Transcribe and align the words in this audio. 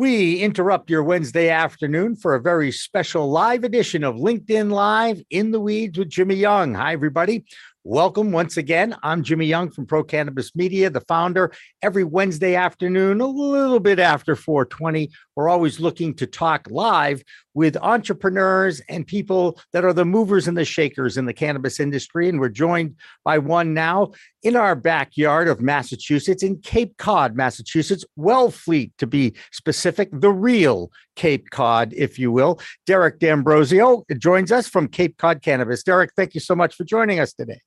We 0.00 0.38
interrupt 0.38 0.90
your 0.90 1.02
Wednesday 1.02 1.48
afternoon 1.48 2.14
for 2.14 2.36
a 2.36 2.40
very 2.40 2.70
special 2.70 3.28
live 3.28 3.64
edition 3.64 4.04
of 4.04 4.14
LinkedIn 4.14 4.70
Live 4.70 5.20
in 5.28 5.50
the 5.50 5.58
Weeds 5.58 5.98
with 5.98 6.08
Jimmy 6.08 6.36
Young. 6.36 6.72
Hi, 6.74 6.92
everybody. 6.92 7.46
Welcome 7.84 8.32
once 8.32 8.56
again. 8.56 8.96
I'm 9.04 9.22
Jimmy 9.22 9.46
Young 9.46 9.70
from 9.70 9.86
Pro 9.86 10.02
Cannabis 10.02 10.56
Media, 10.56 10.90
the 10.90 11.00
founder. 11.02 11.52
Every 11.80 12.02
Wednesday 12.02 12.56
afternoon, 12.56 13.20
a 13.20 13.26
little 13.26 13.78
bit 13.78 14.00
after 14.00 14.34
420, 14.34 15.08
we're 15.36 15.48
always 15.48 15.78
looking 15.78 16.12
to 16.14 16.26
talk 16.26 16.66
live 16.70 17.22
with 17.54 17.76
entrepreneurs 17.76 18.80
and 18.88 19.06
people 19.06 19.60
that 19.72 19.84
are 19.84 19.92
the 19.92 20.04
movers 20.04 20.48
and 20.48 20.58
the 20.58 20.64
shakers 20.64 21.16
in 21.16 21.24
the 21.24 21.32
cannabis 21.32 21.78
industry. 21.78 22.28
And 22.28 22.40
we're 22.40 22.48
joined 22.48 22.96
by 23.24 23.38
one 23.38 23.74
now 23.74 24.10
in 24.42 24.56
our 24.56 24.74
backyard 24.74 25.46
of 25.46 25.60
Massachusetts, 25.60 26.42
in 26.42 26.58
Cape 26.58 26.96
Cod, 26.96 27.36
Massachusetts, 27.36 28.04
Wellfleet 28.18 28.90
to 28.98 29.06
be 29.06 29.34
specific, 29.52 30.08
the 30.12 30.32
real 30.32 30.90
Cape 31.18 31.50
Cod, 31.50 31.92
if 31.94 32.18
you 32.18 32.30
will. 32.30 32.60
Derek 32.86 33.18
D'Ambrosio 33.18 34.04
joins 34.18 34.52
us 34.52 34.68
from 34.68 34.86
Cape 34.86 35.18
Cod 35.18 35.42
Cannabis. 35.42 35.82
Derek, 35.82 36.12
thank 36.16 36.32
you 36.32 36.40
so 36.40 36.54
much 36.54 36.76
for 36.76 36.84
joining 36.84 37.18
us 37.18 37.32
today. 37.32 37.60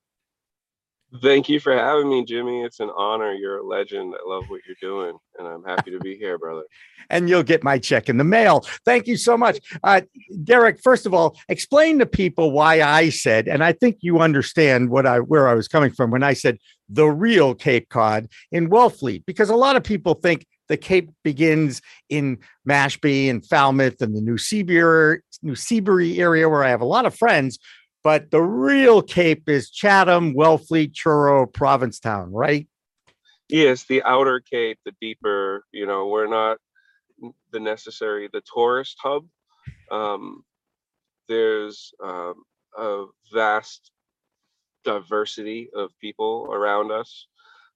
Thank 1.22 1.50
you 1.50 1.60
for 1.60 1.74
having 1.74 2.10
me, 2.10 2.24
Jimmy. 2.24 2.64
It's 2.64 2.80
an 2.80 2.90
honor. 2.96 3.34
You're 3.34 3.58
a 3.58 3.68
legend. 3.68 4.16
I 4.16 4.26
love 4.26 4.46
what 4.48 4.62
you're 4.66 4.78
doing, 4.80 5.18
and 5.38 5.46
I'm 5.46 5.62
happy 5.66 5.92
to 5.92 6.00
be 6.00 6.16
here, 6.16 6.38
brother. 6.38 6.64
and 7.10 7.28
you'll 7.28 7.44
get 7.44 7.66
my 7.66 7.78
check 7.78 8.08
in 8.08 8.16
the 8.16 8.24
mail. 8.24 8.66
Thank 8.86 9.08
you 9.08 9.18
so 9.18 9.36
much. 9.36 9.60
Uh, 9.84 10.02
Derek, 10.46 10.80
first 10.82 11.06
of 11.06 11.14
all, 11.14 11.38
explain 11.50 12.00
to 12.00 12.06
people 12.06 12.52
why 12.52 12.82
I 12.82 13.10
said, 13.10 13.50
and 13.50 13.62
I 13.62 13.74
think 13.74 13.98
you 14.00 14.20
understand 14.20 14.90
what 14.90 15.06
I 15.06 15.20
where 15.20 15.50
I 15.50 15.54
was 15.54 15.68
coming 15.68 15.92
from 15.92 16.12
when 16.12 16.24
I 16.24 16.32
said 16.32 16.58
the 16.88 17.08
real 17.08 17.56
Cape 17.56 17.90
Cod 17.90 18.30
in 18.54 18.70
Wellfleet, 18.70 19.26
because 19.26 19.50
a 19.50 19.56
lot 19.58 19.76
of 19.76 19.84
people 19.84 20.14
think 20.14 20.46
the 20.68 20.78
Cape 20.78 21.12
begins 21.24 21.82
in 22.10 22.38
Mashpee 22.68 23.30
and 23.30 23.46
Falmouth 23.46 24.02
and 24.02 24.16
the 24.16 24.22
New 24.22 24.38
Seabury, 24.38 25.22
New 25.42 25.56
Seabury 25.56 26.20
area 26.20 26.48
where 26.48 26.64
I 26.64 26.70
have 26.70 26.82
a 26.82 26.86
lot 26.86 27.06
of 27.06 27.16
friends 27.16 27.60
but 28.04 28.32
the 28.32 28.42
real 28.42 29.02
Cape 29.02 29.48
is 29.48 29.70
Chatham, 29.70 30.34
Wellfleet, 30.34 30.96
Truro, 30.96 31.46
Provincetown, 31.46 32.32
right? 32.32 32.68
Yes, 33.50 33.84
the 33.84 34.02
outer 34.04 34.40
Cape, 34.40 34.80
the 34.86 34.94
deeper, 35.02 35.66
you 35.72 35.86
know, 35.86 36.08
we're 36.08 36.28
not 36.28 36.58
the 37.52 37.60
necessary, 37.60 38.30
the 38.32 38.42
tourist 38.52 38.98
hub. 39.02 39.26
Um, 39.92 40.44
there's 41.28 41.94
um, 42.04 42.44
a 42.78 43.06
vast 43.32 43.92
diversity 44.84 45.70
of 45.76 45.92
people 46.00 46.50
around 46.52 46.92
us. 46.92 47.28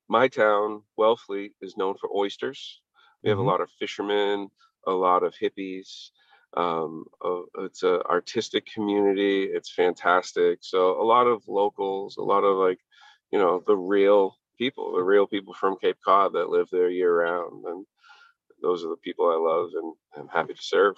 My 0.08 0.28
town, 0.28 0.84
Wellfleet, 1.00 1.52
is 1.62 1.78
known 1.78 1.96
for 2.00 2.10
oysters. 2.16 2.82
We 3.24 3.30
have 3.30 3.38
mm-hmm. 3.38 3.48
a 3.48 3.52
lot 3.52 3.62
of 3.62 3.70
fishermen, 3.80 4.50
a 4.86 4.92
lot 4.92 5.24
of 5.24 5.34
hippies, 5.34 6.10
um, 6.56 7.06
uh, 7.24 7.42
it's 7.60 7.84
an 7.84 8.02
artistic 8.10 8.66
community. 8.66 9.44
It's 9.44 9.72
fantastic. 9.72 10.60
So 10.62 11.02
a 11.02 11.04
lot 11.04 11.28
of 11.28 11.44
locals, 11.48 12.18
a 12.18 12.24
lot 12.24 12.44
of 12.44 12.58
like, 12.58 12.80
you 13.32 13.40
know, 13.40 13.62
the 13.68 13.76
real 13.76 14.38
people, 14.58 14.96
the 14.96 15.04
real 15.04 15.28
people 15.28 15.54
from 15.54 15.78
Cape 15.82 15.98
Cod 16.04 16.34
that 16.34 16.50
live 16.50 16.70
there 16.72 16.90
year 16.90 17.22
round, 17.22 17.66
and 17.66 17.86
those 18.62 18.86
are 18.86 18.90
the 18.90 18.98
people 18.98 19.26
I 19.30 19.36
love 19.36 19.70
and 19.76 19.94
I'm 20.18 20.30
happy 20.30 20.54
to 20.54 20.62
serve. 20.62 20.96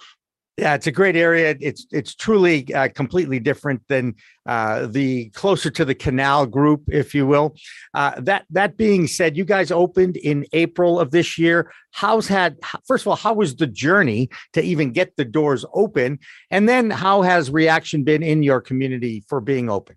Yeah, 0.58 0.74
it's 0.74 0.88
a 0.88 0.92
great 0.92 1.14
area. 1.14 1.56
It's 1.60 1.86
it's 1.92 2.16
truly 2.16 2.74
uh, 2.74 2.88
completely 2.88 3.38
different 3.38 3.80
than 3.86 4.16
uh, 4.44 4.88
the 4.88 5.30
closer 5.30 5.70
to 5.70 5.84
the 5.84 5.94
canal 5.94 6.46
group, 6.46 6.82
if 6.88 7.14
you 7.14 7.28
will. 7.28 7.54
Uh, 7.94 8.20
that 8.22 8.44
that 8.50 8.76
being 8.76 9.06
said, 9.06 9.36
you 9.36 9.44
guys 9.44 9.70
opened 9.70 10.16
in 10.16 10.44
April 10.52 10.98
of 10.98 11.12
this 11.12 11.38
year. 11.38 11.70
How's 11.92 12.26
had 12.26 12.56
first 12.88 13.04
of 13.04 13.08
all, 13.08 13.14
how 13.14 13.34
was 13.34 13.54
the 13.54 13.68
journey 13.68 14.30
to 14.54 14.60
even 14.60 14.90
get 14.90 15.14
the 15.14 15.24
doors 15.24 15.64
open, 15.74 16.18
and 16.50 16.68
then 16.68 16.90
how 16.90 17.22
has 17.22 17.52
reaction 17.52 18.02
been 18.02 18.24
in 18.24 18.42
your 18.42 18.60
community 18.60 19.22
for 19.28 19.40
being 19.40 19.70
open? 19.70 19.94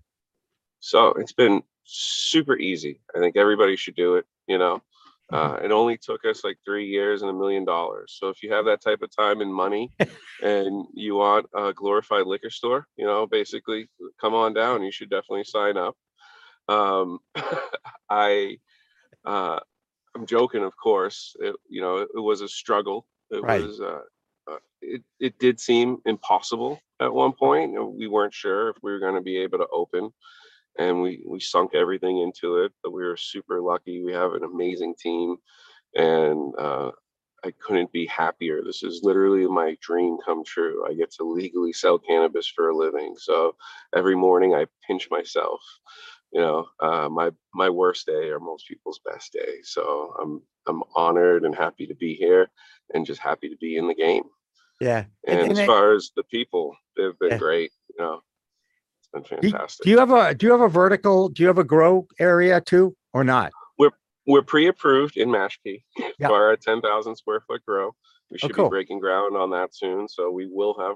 So 0.79 1.07
it's 1.13 1.33
been 1.33 1.63
super 1.85 2.55
easy. 2.55 2.99
I 3.15 3.19
think 3.19 3.35
everybody 3.35 3.75
should 3.75 3.95
do 3.95 4.13
it. 4.13 4.27
You 4.45 4.59
know, 4.59 4.83
uh, 5.31 5.57
it 5.63 5.71
only 5.71 5.97
took 5.97 6.25
us 6.25 6.43
like 6.43 6.57
three 6.65 6.87
years 6.87 7.21
and 7.21 7.29
a 7.29 7.33
million 7.33 7.63
dollars. 7.63 8.17
So 8.19 8.29
if 8.29 8.43
you 8.43 8.51
have 8.51 8.65
that 8.65 8.81
type 8.81 9.01
of 9.01 9.15
time 9.15 9.41
and 9.41 9.53
money, 9.53 9.89
and 10.43 10.85
you 10.93 11.15
want 11.15 11.45
a 11.55 11.73
glorified 11.73 12.27
liquor 12.27 12.49
store, 12.49 12.87
you 12.97 13.05
know, 13.05 13.25
basically 13.25 13.89
come 14.19 14.33
on 14.33 14.53
down. 14.53 14.83
You 14.83 14.91
should 14.91 15.09
definitely 15.09 15.45
sign 15.45 15.77
up. 15.77 15.95
Um, 16.67 17.19
I, 18.09 18.57
uh, 19.25 19.59
I'm 20.15 20.25
joking, 20.25 20.63
of 20.63 20.73
course. 20.75 21.35
It, 21.39 21.55
you 21.69 21.81
know, 21.81 21.97
it, 21.97 22.09
it 22.15 22.19
was 22.19 22.41
a 22.41 22.49
struggle. 22.49 23.05
It 23.29 23.41
right. 23.41 23.63
was. 23.63 23.79
Uh, 23.79 24.01
uh, 24.49 24.57
it 24.81 25.03
it 25.19 25.37
did 25.37 25.59
seem 25.59 25.97
impossible 26.05 26.79
at 26.99 27.13
one 27.13 27.31
point. 27.31 27.73
We 27.95 28.07
weren't 28.07 28.33
sure 28.33 28.69
if 28.69 28.77
we 28.81 28.91
were 28.91 28.99
going 28.99 29.15
to 29.15 29.21
be 29.21 29.37
able 29.37 29.59
to 29.59 29.67
open 29.71 30.11
and 30.77 31.01
we 31.01 31.23
we 31.27 31.39
sunk 31.39 31.75
everything 31.75 32.19
into 32.19 32.57
it. 32.57 32.71
But 32.83 32.93
we 32.93 33.03
were 33.03 33.17
super 33.17 33.61
lucky. 33.61 34.03
We 34.03 34.13
have 34.13 34.33
an 34.33 34.43
amazing 34.43 34.95
team, 34.99 35.37
and 35.95 36.53
uh, 36.57 36.91
I 37.43 37.51
couldn't 37.59 37.91
be 37.91 38.05
happier. 38.05 38.61
This 38.63 38.83
is 38.83 39.01
literally 39.03 39.47
my 39.47 39.75
dream 39.81 40.17
come 40.23 40.43
true. 40.43 40.85
I 40.87 40.93
get 40.93 41.11
to 41.13 41.23
legally 41.23 41.73
sell 41.73 41.97
cannabis 41.97 42.47
for 42.47 42.69
a 42.69 42.75
living. 42.75 43.15
So 43.17 43.55
every 43.95 44.15
morning 44.15 44.53
I 44.53 44.67
pinch 44.85 45.09
myself. 45.09 45.61
You 46.31 46.39
know, 46.39 46.67
uh, 46.79 47.09
my 47.09 47.31
my 47.53 47.69
worst 47.69 48.05
day 48.05 48.29
or 48.29 48.39
most 48.39 48.67
people's 48.67 49.01
best 49.03 49.33
day. 49.33 49.55
So 49.63 50.13
I'm 50.21 50.41
I'm 50.67 50.83
honored 50.95 51.43
and 51.43 51.55
happy 51.55 51.87
to 51.87 51.95
be 51.95 52.13
here, 52.13 52.49
and 52.93 53.05
just 53.05 53.19
happy 53.19 53.49
to 53.49 53.57
be 53.57 53.75
in 53.75 53.87
the 53.87 53.95
game. 53.95 54.23
Yeah. 54.79 55.05
And, 55.27 55.39
and, 55.39 55.49
and 55.51 55.59
as 55.59 55.65
far 55.65 55.93
as 55.93 56.11
the 56.15 56.23
people, 56.23 56.75
they've 56.95 57.17
been 57.19 57.31
yeah. 57.31 57.37
great. 57.37 57.71
You 57.89 58.03
know, 58.03 58.21
been 59.13 59.23
fantastic. 59.23 59.83
Do 59.83 59.89
you 59.89 59.97
have 59.99 60.11
a 60.11 60.33
do 60.33 60.45
you 60.45 60.51
have 60.51 60.61
a 60.61 60.69
vertical? 60.69 61.29
Do 61.29 61.43
you 61.43 61.47
have 61.47 61.57
a 61.57 61.63
grow 61.63 62.07
area 62.19 62.61
too, 62.61 62.95
or 63.13 63.23
not? 63.23 63.51
We're 63.77 63.91
we're 64.25 64.41
pre-approved 64.41 65.17
in 65.17 65.29
Mashpee 65.29 65.83
yep. 65.97 66.29
for 66.29 66.51
a 66.51 66.57
ten 66.57 66.81
thousand 66.81 67.15
square 67.15 67.41
foot 67.47 67.65
grow. 67.65 67.91
We 68.29 68.35
oh, 68.35 68.37
should 68.37 68.51
oh, 68.51 68.55
cool. 68.55 68.65
be 68.65 68.75
breaking 68.75 68.99
ground 68.99 69.35
on 69.35 69.49
that 69.51 69.75
soon. 69.75 70.07
So 70.07 70.31
we 70.31 70.47
will 70.47 70.77
have 70.79 70.95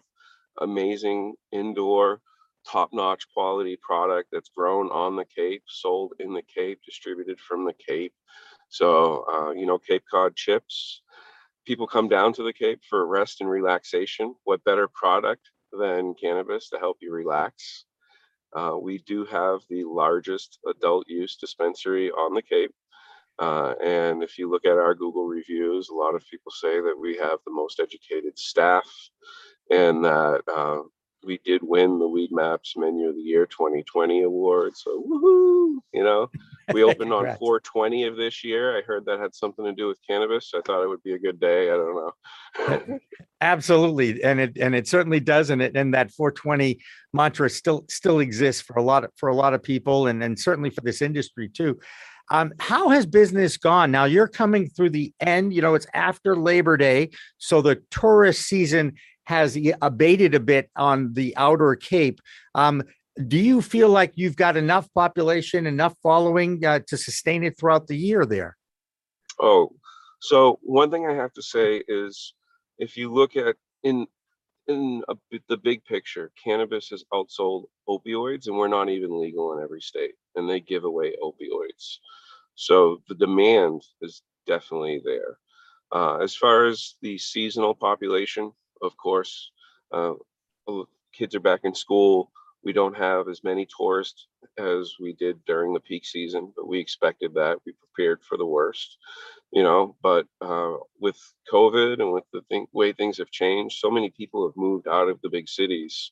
amazing 0.62 1.34
indoor, 1.52 2.22
top-notch 2.66 3.28
quality 3.34 3.78
product 3.82 4.30
that's 4.32 4.50
grown 4.56 4.90
on 4.90 5.18
the 5.18 5.26
Cape, 5.26 5.64
sold 5.68 6.14
in 6.20 6.34
the 6.34 6.44
Cape, 6.44 6.80
distributed 6.86 7.40
from 7.40 7.66
the 7.66 7.74
Cape. 7.74 8.14
So 8.70 9.26
uh, 9.32 9.52
you 9.52 9.66
know, 9.66 9.78
Cape 9.78 10.04
Cod 10.10 10.36
chips. 10.36 11.02
People 11.66 11.88
come 11.88 12.08
down 12.08 12.32
to 12.34 12.44
the 12.44 12.54
Cape 12.54 12.82
for 12.88 13.08
rest 13.08 13.42
and 13.42 13.50
relaxation. 13.50 14.36
What 14.44 14.64
better 14.64 14.88
product 14.88 15.50
than 15.72 16.14
cannabis 16.14 16.70
to 16.70 16.78
help 16.78 16.98
you 17.02 17.12
relax? 17.12 17.86
Uh, 18.56 18.78
we 18.82 19.00
do 19.00 19.26
have 19.26 19.60
the 19.70 19.84
largest 19.84 20.60
adult 20.68 21.06
use 21.08 21.36
dispensary 21.36 22.10
on 22.12 22.34
the 22.34 22.42
Cape. 22.42 22.74
Uh, 23.38 23.74
and 23.84 24.24
if 24.24 24.38
you 24.38 24.50
look 24.50 24.66
at 24.66 24.78
our 24.78 24.96
Google 24.96 25.26
reviews, 25.28 25.90
a 25.90 25.94
lot 25.94 26.16
of 26.16 26.24
people 26.32 26.52
say 26.52 26.80
that 26.80 26.96
we 26.98 27.18
have 27.18 27.40
the 27.46 27.52
most 27.52 27.82
educated 27.82 28.40
staff 28.40 28.86
and 29.70 30.06
that 30.06 30.42
uh, 30.48 30.80
we 31.26 31.40
did 31.44 31.62
win 31.64 32.00
the 32.00 32.08
Weed 32.08 32.30
Maps 32.32 32.76
Menu 32.78 33.10
of 33.10 33.16
the 33.16 33.22
Year 33.22 33.46
2020 33.46 34.22
award. 34.24 34.78
So, 34.78 35.04
woohoo! 35.04 35.80
You 35.94 36.04
know, 36.04 36.30
we 36.74 36.84
opened 36.84 37.14
on 37.14 37.24
420 37.24 38.06
of 38.06 38.16
this 38.16 38.44
year. 38.44 38.78
I 38.78 38.82
heard 38.82 39.06
that 39.06 39.20
had 39.20 39.34
something 39.34 39.66
to 39.66 39.74
do 39.74 39.88
with 39.88 40.00
cannabis. 40.08 40.52
I 40.56 40.62
thought 40.62 40.84
it 40.84 40.88
would 40.88 41.04
be 41.04 41.14
a 41.14 41.20
good 41.20 41.40
day. 41.40 41.70
I 41.70 41.76
don't 41.76 41.96
know. 41.96 43.00
Absolutely, 43.42 44.24
and 44.24 44.40
it 44.40 44.58
and 44.58 44.76
it 44.76 44.88
certainly 44.88 45.20
does, 45.20 45.50
and 45.50 45.62
it 45.62 45.76
and 45.76 45.94
that 45.94 46.12
420 46.12 46.80
mantra 47.14 47.50
still 47.50 47.86
still 47.90 48.20
exists 48.20 48.62
for 48.62 48.78
a 48.78 48.84
lot 48.84 49.04
of 49.04 49.12
for 49.16 49.30
a 49.30 49.36
lot 49.36 49.54
of 49.54 49.62
people, 49.62 50.08
and 50.08 50.24
and 50.24 50.40
certainly 50.40 50.70
for 50.70 50.82
this 50.82 51.02
industry 51.02 51.50
too. 51.50 51.80
Um, 52.32 52.54
how 52.60 52.90
has 52.90 53.06
business 53.06 53.56
gone? 53.56 53.92
Now 53.92 54.06
you're 54.06 54.28
coming 54.28 54.68
through 54.70 54.90
the 54.92 55.14
end. 55.20 55.54
You 55.54 55.62
know, 55.62 55.76
it's 55.76 55.86
after 55.94 56.36
Labor 56.36 56.76
Day, 56.76 57.12
so 57.38 57.62
the 57.62 57.82
tourist 57.92 58.44
season 58.44 58.94
has 59.26 59.58
abated 59.82 60.36
a 60.36 60.40
bit 60.40 60.70
on 60.76 61.14
the 61.14 61.36
outer 61.36 61.76
Cape. 61.76 62.20
Um, 62.54 62.84
do 63.28 63.38
you 63.38 63.62
feel 63.62 63.90
like 63.90 64.14
you've 64.16 64.36
got 64.36 64.58
enough 64.58 64.92
population, 64.94 65.68
enough 65.68 65.96
following 66.04 66.64
uh, 66.66 66.80
to 66.88 66.98
sustain 66.98 67.44
it 67.44 67.58
throughout 67.58 67.88
the 67.88 67.98
year 67.98 68.26
there? 68.26 68.58
Oh, 69.40 69.74
so 70.20 70.60
one 70.62 70.92
thing 70.92 71.06
I 71.08 71.14
have 71.14 71.34
to 71.34 71.42
say 71.42 71.84
is 71.88 72.34
if 72.78 72.98
you 72.98 73.14
look 73.14 73.36
at 73.36 73.56
in 73.84 74.08
in 74.68 75.04
a, 75.08 75.16
the 75.48 75.58
big 75.58 75.86
picture, 75.86 76.32
cannabis 76.44 76.90
has 76.90 77.04
outsold 77.14 77.66
opioids, 77.88 78.48
and 78.48 78.58
we're 78.58 78.68
not 78.68 78.90
even 78.90 79.22
legal 79.22 79.56
in 79.56 79.64
every 79.64 79.82
state, 79.82 80.16
and 80.36 80.50
they 80.50 80.60
give 80.60 80.86
away 80.86 81.14
opioids. 81.24 81.98
So 82.56 83.02
the 83.08 83.16
demand 83.16 83.84
is 84.02 84.24
definitely 84.48 85.02
there. 85.06 85.38
Uh, 85.92 86.18
as 86.18 86.36
far 86.36 86.66
as 86.66 86.96
the 87.02 87.18
seasonal 87.18 87.76
population, 87.76 88.52
of 88.82 88.98
course. 88.98 89.52
Uh, 89.92 90.14
kids 91.14 91.36
are 91.36 91.40
back 91.40 91.62
in 91.64 91.74
school. 91.74 92.32
We 92.66 92.74
don't 92.74 92.98
have 92.98 93.30
as 93.30 93.44
many 93.44 93.68
tourists 93.78 94.28
as 94.58 94.96
we 95.00 95.14
did 95.14 95.46
during 95.46 95.74
the 95.74 95.80
peak 95.80 96.04
season, 96.04 96.52
but 96.56 96.68
we 96.68 96.80
expected 96.80 97.36
that. 97.36 97.60
We 97.66 97.74
prepared 97.74 98.24
for 98.24 98.38
the 98.38 98.46
worst, 98.46 98.98
you 99.54 99.62
know. 99.62 99.96
But 100.02 100.26
uh, 100.42 100.78
with 101.00 101.18
COVID 101.54 102.02
and 102.02 102.12
with 102.12 102.24
the 102.34 102.42
thing, 102.50 102.66
way 102.74 102.92
things 102.92 103.20
have 103.20 103.30
changed, 103.30 103.78
so 103.78 103.92
many 103.92 104.10
people 104.10 104.48
have 104.48 104.58
moved 104.58 104.88
out 104.88 105.10
of 105.10 105.22
the 105.22 105.30
big 105.30 105.48
cities. 105.48 106.12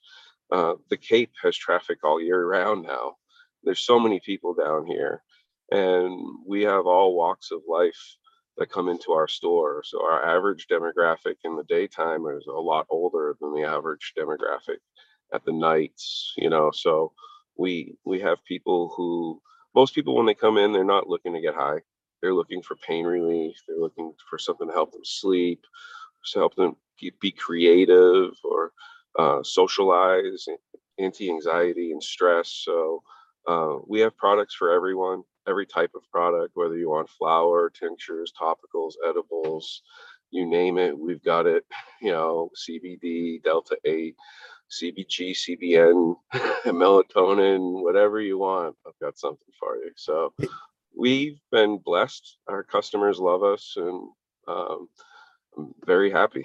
Uh, 0.52 0.76
the 0.92 0.98
Cape 0.98 1.32
has 1.42 1.58
traffic 1.58 2.04
all 2.04 2.22
year 2.22 2.46
round 2.46 2.84
now. 2.84 3.16
There's 3.64 3.80
so 3.80 4.00
many 4.00 4.20
people 4.20 4.54
down 4.54 4.86
here, 4.86 5.24
and 5.72 6.20
we 6.46 6.62
have 6.64 6.86
all 6.86 7.16
walks 7.16 7.50
of 7.50 7.62
life 7.68 8.18
that 8.58 8.70
come 8.70 8.90
into 8.90 9.14
our 9.14 9.28
store. 9.28 9.82
So 9.84 10.06
our 10.06 10.24
average 10.24 10.68
demographic 10.68 11.38
in 11.44 11.56
the 11.56 11.64
daytime 11.64 12.28
is 12.28 12.46
a 12.46 12.52
lot 12.52 12.86
older 12.92 13.36
than 13.42 13.56
the 13.56 13.64
average 13.64 14.14
demographic 14.16 14.78
at 15.34 15.46
the 15.46 15.54
nights, 15.54 16.34
you 16.38 16.50
know. 16.50 16.72
So 16.72 17.12
we 17.58 17.96
we 18.06 18.20
have 18.22 18.44
people 18.46 18.94
who 18.96 19.42
most 19.76 19.96
people 19.96 20.16
when 20.16 20.26
they 20.26 20.34
come 20.34 20.58
in, 20.58 20.72
they're 20.72 20.84
not 20.84 21.10
looking 21.10 21.34
to 21.34 21.42
get 21.42 21.56
high. 21.56 21.80
They're 22.22 22.34
looking 22.34 22.62
for 22.62 22.76
pain 22.78 23.06
relief. 23.06 23.56
They're 23.68 23.78
looking 23.78 24.14
for 24.30 24.38
something 24.38 24.68
to 24.68 24.74
help 24.74 24.92
them 24.92 25.04
sleep, 25.04 25.62
to 26.32 26.40
help 26.40 26.56
them 26.56 26.76
be 27.20 27.32
creative 27.32 28.32
or 28.44 28.72
uh, 29.20 29.44
socialize, 29.44 30.48
anti-anxiety 31.00 31.92
and 31.92 32.02
stress. 32.02 32.50
So 32.64 33.04
uh, 33.48 33.78
we 33.88 34.00
have 34.00 34.16
products 34.16 34.56
for 34.56 34.72
everyone, 34.72 35.24
every 35.48 35.66
type 35.66 35.92
of 35.96 36.10
product, 36.12 36.52
whether 36.56 36.78
you 36.78 36.90
want 36.90 37.10
flower, 37.10 37.70
tinctures, 37.70 38.32
topicals, 38.40 38.94
edibles, 39.08 39.82
you 40.32 40.46
name 40.46 40.78
it, 40.78 40.98
we've 40.98 41.24
got 41.24 41.46
it. 41.46 41.66
You 42.02 42.12
know, 42.12 42.52
CBD, 42.54 43.42
Delta 43.42 43.78
8, 43.86 44.14
CBG, 44.82 45.32
CBN, 45.32 46.16
melatonin, 46.66 47.84
whatever 47.84 48.20
you 48.20 48.38
want. 48.38 48.76
I've 48.88 49.00
got 49.02 49.18
something 49.18 49.54
for 49.60 49.78
you. 49.78 49.92
So 49.96 50.34
we've 50.96 51.40
been 51.52 51.78
blessed. 51.78 52.38
Our 52.48 52.64
customers 52.64 53.20
love 53.20 53.44
us, 53.44 53.74
and 53.78 54.10
um, 54.48 54.90
I'm 55.58 55.74
very 55.86 56.12
happy. 56.12 56.44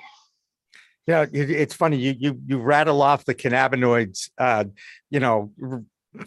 Yeah, 1.06 1.25
it's 1.32 1.75
funny. 1.75 1.96
You 1.96 2.14
you 2.19 2.40
you 2.46 2.58
rattle 2.58 3.00
off 3.00 3.25
the 3.25 3.34
cannabinoids. 3.34 4.30
Uh, 4.36 4.64
you 5.10 5.20
know, 5.20 5.52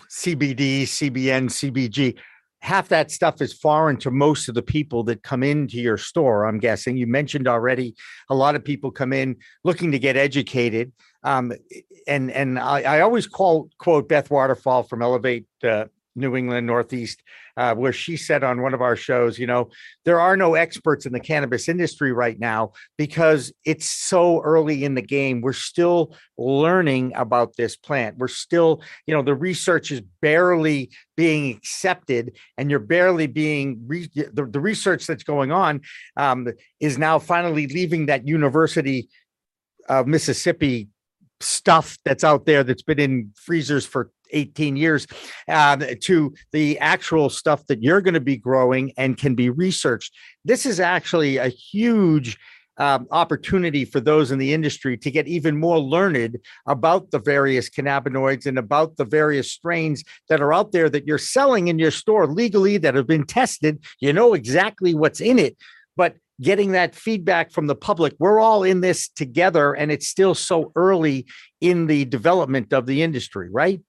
CBD, 0.09 0.83
CBN, 0.83 1.50
CBG 1.50 2.18
half 2.62 2.89
that 2.89 3.09
stuff 3.09 3.42
is 3.42 3.53
foreign 3.53 3.98
to 3.98 4.12
most 4.12 4.48
of 4.48 4.56
the 4.56 4.62
people 4.62 5.03
that 5.03 5.24
come 5.24 5.44
into 5.44 5.77
your 5.77 5.98
store 5.98 6.45
i'm 6.45 6.59
guessing 6.59 6.95
you 6.95 7.07
mentioned 7.07 7.48
already 7.48 7.94
a 8.30 8.36
lot 8.36 8.56
of 8.56 8.63
people 8.63 8.92
come 8.92 9.12
in 9.12 9.36
looking 9.63 9.92
to 9.92 10.00
get 10.00 10.15
educated 10.15 10.92
um, 11.23 11.53
and 12.07 12.31
and 12.31 12.59
I, 12.59 12.81
I, 12.81 13.00
always 13.01 13.27
call 13.27 13.69
quote 13.77 14.09
beth 14.09 14.31
waterfall 14.31 14.83
from 14.83 15.01
elevate 15.01 15.45
uh, 15.63 15.85
New 16.15 16.35
England 16.35 16.68
Northeast, 16.68 17.21
uh, 17.56 17.73
where 17.75 17.94
she 17.94 18.18
said 18.18 18.44
on 18.44 18.62
one 18.62 18.73
of 18.73 18.81
our 18.81 18.95
shows, 18.95 19.39
you 19.39 19.47
know, 19.47 19.69
there 20.03 20.19
are 20.19 20.35
no 20.35 20.56
experts 20.56 21.06
in 21.06 21.13
the 21.13 21.19
cannabis 21.19 21.69
industry 21.69 22.12
right 22.12 22.39
now 22.39 22.73
because 22.97 23.53
it's 23.65 23.89
so 23.89 24.41
early 24.41 24.83
in 24.83 24.95
the 24.95 25.01
game. 25.01 25.41
We're 25.41 25.53
still 25.53 26.15
learning 26.38 27.13
about 27.15 27.56
this 27.56 27.75
plant. 27.75 28.17
We're 28.17 28.27
still, 28.27 28.81
you 29.06 29.13
know, 29.13 29.21
the 29.21 29.35
research 29.35 29.91
is 29.91 30.01
barely 30.21 30.91
being 31.15 31.56
accepted, 31.56 32.38
and 32.57 32.69
you're 32.69 32.79
barely 32.79 33.27
being 33.27 33.83
re- 33.88 34.09
the, 34.13 34.45
the 34.45 34.59
research 34.59 35.07
that's 35.07 35.24
going 35.24 35.51
on 35.51 35.81
um, 36.17 36.47
is 36.79 36.97
now 36.97 37.19
finally 37.19 37.67
leaving 37.67 38.07
that 38.07 38.27
University 38.27 39.07
of 39.88 40.07
Mississippi 40.07 40.89
stuff 41.41 41.97
that's 42.05 42.23
out 42.23 42.45
there 42.45 42.63
that's 42.63 42.83
been 42.83 42.99
in 42.99 43.31
freezers 43.35 43.85
for 43.85 44.11
18 44.33 44.75
years 44.75 45.07
um, 45.47 45.83
to 46.01 46.33
the 46.51 46.79
actual 46.79 47.29
stuff 47.29 47.65
that 47.67 47.83
you're 47.83 48.01
going 48.01 48.13
to 48.13 48.19
be 48.19 48.38
growing 48.38 48.93
and 48.97 49.17
can 49.17 49.35
be 49.35 49.49
researched. 49.49 50.13
This 50.45 50.65
is 50.65 50.79
actually 50.79 51.38
a 51.38 51.49
huge 51.49 52.38
um, 52.77 53.07
opportunity 53.11 53.85
for 53.85 53.99
those 53.99 54.31
in 54.31 54.39
the 54.39 54.53
industry 54.53 54.97
to 54.97 55.11
get 55.11 55.27
even 55.27 55.57
more 55.57 55.77
learned 55.77 56.39
about 56.67 57.11
the 57.11 57.19
various 57.19 57.69
cannabinoids 57.69 58.45
and 58.45 58.57
about 58.57 58.97
the 58.97 59.05
various 59.05 59.51
strains 59.51 60.03
that 60.29 60.41
are 60.41 60.53
out 60.53 60.71
there 60.71 60.89
that 60.89 61.05
you're 61.05 61.17
selling 61.17 61.67
in 61.67 61.77
your 61.77 61.91
store 61.91 62.25
legally 62.25 62.77
that 62.77 62.95
have 62.95 63.07
been 63.07 63.25
tested. 63.25 63.83
You 63.99 64.13
know 64.13 64.33
exactly 64.33 64.95
what's 64.95 65.21
in 65.21 65.38
it, 65.38 65.57
but 65.95 66.15
getting 66.41 66.71
that 66.71 66.95
feedback 66.95 67.51
from 67.51 67.67
the 67.67 67.75
public. 67.75 68.13
We're 68.19 68.39
all 68.39 68.63
in 68.63 68.81
this 68.81 69.09
together, 69.09 69.73
and 69.73 69.91
it's 69.91 70.07
still 70.07 70.35
so 70.35 70.71
early 70.75 71.27
in 71.59 71.88
the 71.88 72.05
development 72.05 72.73
of 72.73 72.85
the 72.85 73.03
industry, 73.03 73.49
right? 73.51 73.81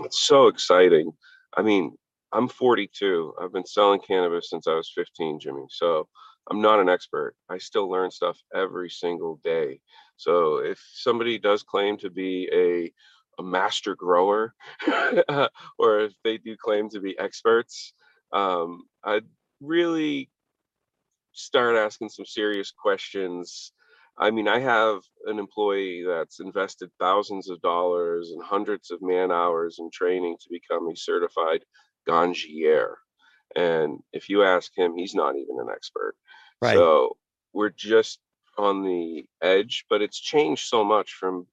It's 0.00 0.22
so 0.26 0.46
exciting. 0.48 1.12
I 1.56 1.62
mean, 1.62 1.96
I'm 2.32 2.48
42. 2.48 3.34
I've 3.40 3.52
been 3.52 3.66
selling 3.66 4.00
cannabis 4.00 4.50
since 4.50 4.66
I 4.66 4.74
was 4.74 4.90
15, 4.94 5.40
Jimmy. 5.40 5.64
So 5.70 6.08
I'm 6.50 6.60
not 6.60 6.80
an 6.80 6.88
expert. 6.88 7.34
I 7.48 7.58
still 7.58 7.88
learn 7.90 8.10
stuff 8.10 8.38
every 8.54 8.90
single 8.90 9.40
day. 9.42 9.80
So 10.16 10.58
if 10.58 10.80
somebody 10.94 11.38
does 11.38 11.62
claim 11.62 11.96
to 11.98 12.10
be 12.10 12.48
a 12.52 12.92
a 13.38 13.42
master 13.42 13.94
grower, 13.94 14.54
or 15.78 16.00
if 16.00 16.14
they 16.24 16.38
do 16.38 16.56
claim 16.56 16.88
to 16.88 17.00
be 17.00 17.18
experts, 17.18 17.92
um, 18.32 18.84
I'd 19.04 19.26
really 19.60 20.30
start 21.36 21.76
asking 21.76 22.08
some 22.08 22.24
serious 22.24 22.72
questions. 22.72 23.72
I 24.18 24.30
mean, 24.30 24.48
I 24.48 24.58
have 24.60 25.02
an 25.26 25.38
employee 25.38 26.04
that's 26.06 26.40
invested 26.40 26.90
thousands 26.98 27.50
of 27.50 27.60
dollars 27.60 28.30
and 28.30 28.42
hundreds 28.42 28.90
of 28.90 29.02
man 29.02 29.30
hours 29.30 29.76
in 29.78 29.90
training 29.92 30.36
to 30.40 30.48
become 30.50 30.88
a 30.88 30.96
certified 30.96 31.64
ganjier. 32.08 32.94
And 33.54 33.98
if 34.12 34.28
you 34.28 34.42
ask 34.42 34.72
him, 34.76 34.96
he's 34.96 35.14
not 35.14 35.36
even 35.36 35.58
an 35.60 35.68
expert. 35.70 36.14
Right. 36.62 36.76
So 36.76 37.16
we're 37.52 37.70
just 37.70 38.20
on 38.56 38.82
the 38.82 39.26
edge, 39.42 39.84
but 39.90 40.00
it's 40.00 40.18
changed 40.18 40.66
so 40.66 40.82
much 40.82 41.12
from, 41.12 41.46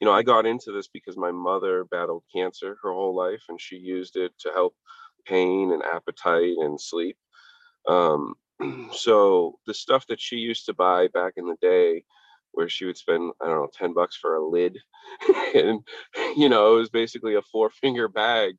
you 0.00 0.06
know, 0.06 0.12
I 0.12 0.22
got 0.22 0.46
into 0.46 0.72
this 0.72 0.88
because 0.88 1.16
my 1.16 1.30
mother 1.30 1.84
battled 1.84 2.24
cancer 2.34 2.76
her 2.82 2.92
whole 2.92 3.14
life 3.14 3.42
and 3.48 3.60
she 3.60 3.76
used 3.76 4.16
it 4.16 4.32
to 4.40 4.50
help 4.52 4.74
pain 5.24 5.72
and 5.72 5.82
appetite 5.84 6.56
and 6.58 6.80
sleep. 6.80 7.16
Um, 7.86 8.34
so 8.92 9.58
the 9.66 9.74
stuff 9.74 10.06
that 10.08 10.20
she 10.20 10.36
used 10.36 10.66
to 10.66 10.74
buy 10.74 11.08
back 11.08 11.34
in 11.36 11.46
the 11.46 11.56
day 11.60 12.02
where 12.52 12.68
she 12.68 12.84
would 12.84 12.96
spend 12.96 13.32
i 13.40 13.46
don't 13.46 13.56
know 13.56 13.68
10 13.72 13.94
bucks 13.94 14.16
for 14.16 14.36
a 14.36 14.46
lid 14.46 14.78
and 15.54 15.80
you 16.36 16.48
know 16.48 16.74
it 16.74 16.78
was 16.78 16.90
basically 16.90 17.34
a 17.34 17.42
four 17.42 17.70
finger 17.70 18.08
bag 18.08 18.54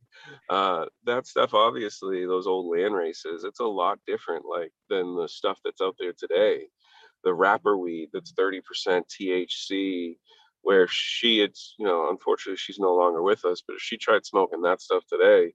uh, 0.49 0.85
that 1.05 1.25
stuff 1.27 1.53
obviously 1.53 2.25
those 2.25 2.47
old 2.47 2.75
land 2.75 2.93
races 2.93 3.43
it's 3.43 3.59
a 3.59 3.65
lot 3.65 3.99
different 4.05 4.45
like 4.45 4.71
than 4.89 5.15
the 5.15 5.27
stuff 5.27 5.59
that's 5.63 5.81
out 5.81 5.95
there 5.99 6.13
today. 6.17 6.67
The 7.23 7.33
wrapper 7.33 7.77
weed 7.77 8.09
that's 8.13 8.33
30% 8.33 8.61
thc 9.09 10.17
where 10.61 10.87
she 10.87 11.39
had 11.39 11.51
you 11.77 11.85
know 11.85 12.09
unfortunately 12.09 12.57
she's 12.57 12.79
no 12.79 12.93
longer 12.95 13.21
with 13.21 13.45
us 13.45 13.61
but 13.65 13.75
if 13.75 13.81
she 13.81 13.97
tried 13.97 14.25
smoking 14.25 14.61
that 14.61 14.81
stuff 14.81 15.03
today 15.07 15.53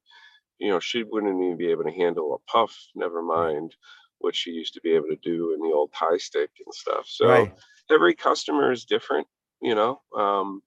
you 0.58 0.68
know 0.68 0.80
she 0.80 1.02
wouldn't 1.02 1.42
even 1.42 1.56
be 1.56 1.70
able 1.70 1.84
to 1.84 1.90
handle 1.90 2.34
a 2.34 2.50
puff 2.50 2.76
never 2.94 3.22
mind 3.22 3.74
what 4.24 4.34
she 4.34 4.50
used 4.50 4.74
to 4.74 4.80
be 4.80 4.92
able 4.92 5.08
to 5.08 5.18
do 5.22 5.54
in 5.54 5.60
the 5.60 5.74
old 5.74 5.92
Thai 5.92 6.16
stick 6.16 6.50
and 6.64 6.74
stuff. 6.74 7.06
So 7.06 7.28
right. 7.28 7.52
every 7.90 8.14
customer 8.14 8.72
is 8.72 8.84
different, 8.84 9.26
you 9.62 9.74
know. 9.74 10.00
Um, 10.16 10.62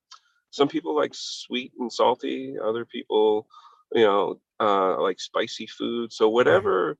some 0.50 0.68
people 0.68 0.96
like 0.96 1.12
sweet 1.14 1.72
and 1.78 1.92
salty, 1.92 2.56
other 2.62 2.84
people, 2.84 3.48
you 3.92 4.04
know, 4.04 4.40
uh, 4.60 5.00
like 5.02 5.20
spicy 5.20 5.66
food. 5.66 6.12
So 6.12 6.28
whatever 6.28 6.96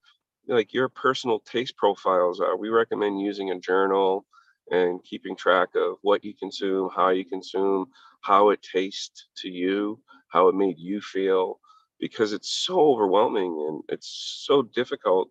right. 0.48 0.56
like 0.56 0.74
your 0.74 0.88
personal 0.88 1.40
taste 1.40 1.76
profiles 1.76 2.40
are, 2.40 2.56
we 2.56 2.68
recommend 2.68 3.20
using 3.20 3.50
a 3.50 3.60
journal 3.60 4.26
and 4.70 5.02
keeping 5.02 5.34
track 5.34 5.68
of 5.76 5.96
what 6.02 6.24
you 6.24 6.34
consume, 6.34 6.90
how 6.94 7.08
you 7.08 7.24
consume, 7.24 7.86
how 8.20 8.50
it 8.50 8.60
tastes 8.62 9.28
to 9.38 9.48
you, 9.48 9.98
how 10.28 10.48
it 10.48 10.54
made 10.54 10.78
you 10.78 11.00
feel, 11.00 11.58
because 11.98 12.32
it's 12.32 12.50
so 12.50 12.78
overwhelming 12.80 13.66
and 13.68 13.82
it's 13.88 14.42
so 14.44 14.62
difficult 14.62 15.30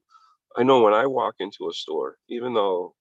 I 0.56 0.63
know 0.63 0.82
when 0.82 0.94
I 0.94 1.06
walk 1.06 1.36
into 1.39 1.68
a 1.70 1.74
store, 1.74 2.18
even 2.30 2.54
though 2.54 2.96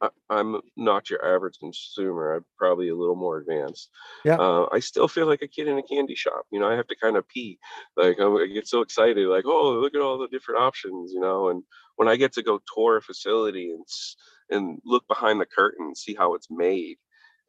I, 0.00 0.10
am 0.30 0.60
not 0.76 1.08
your 1.08 1.24
average 1.24 1.58
consumer, 1.58 2.34
I'm 2.34 2.44
probably 2.58 2.88
a 2.88 2.94
little 2.94 3.16
more 3.16 3.38
advanced. 3.38 3.90
Yeah. 4.24 4.36
Uh, 4.36 4.66
I 4.70 4.80
still 4.80 5.08
feel 5.08 5.26
like 5.26 5.42
a 5.42 5.48
kid 5.48 5.68
in 5.68 5.78
a 5.78 5.82
candy 5.82 6.14
shop. 6.14 6.44
You 6.50 6.60
know, 6.60 6.68
I 6.68 6.74
have 6.74 6.86
to 6.88 6.96
kind 6.96 7.16
of 7.16 7.26
pee. 7.28 7.58
Like 7.96 8.18
I 8.20 8.46
get 8.46 8.68
so 8.68 8.82
excited, 8.82 9.26
like, 9.26 9.44
oh, 9.46 9.72
look 9.72 9.94
at 9.94 10.00
all 10.00 10.18
the 10.18 10.28
different 10.28 10.60
options. 10.60 11.12
You 11.12 11.20
know, 11.20 11.48
and 11.48 11.62
when 11.96 12.08
I 12.08 12.16
get 12.16 12.32
to 12.34 12.42
go 12.42 12.60
tour 12.74 12.98
a 12.98 13.02
facility 13.02 13.70
and 13.70 13.84
and 14.50 14.78
look 14.84 15.06
behind 15.08 15.40
the 15.40 15.46
curtain 15.46 15.86
and 15.86 15.96
see 15.96 16.14
how 16.14 16.34
it's 16.34 16.48
made, 16.50 16.98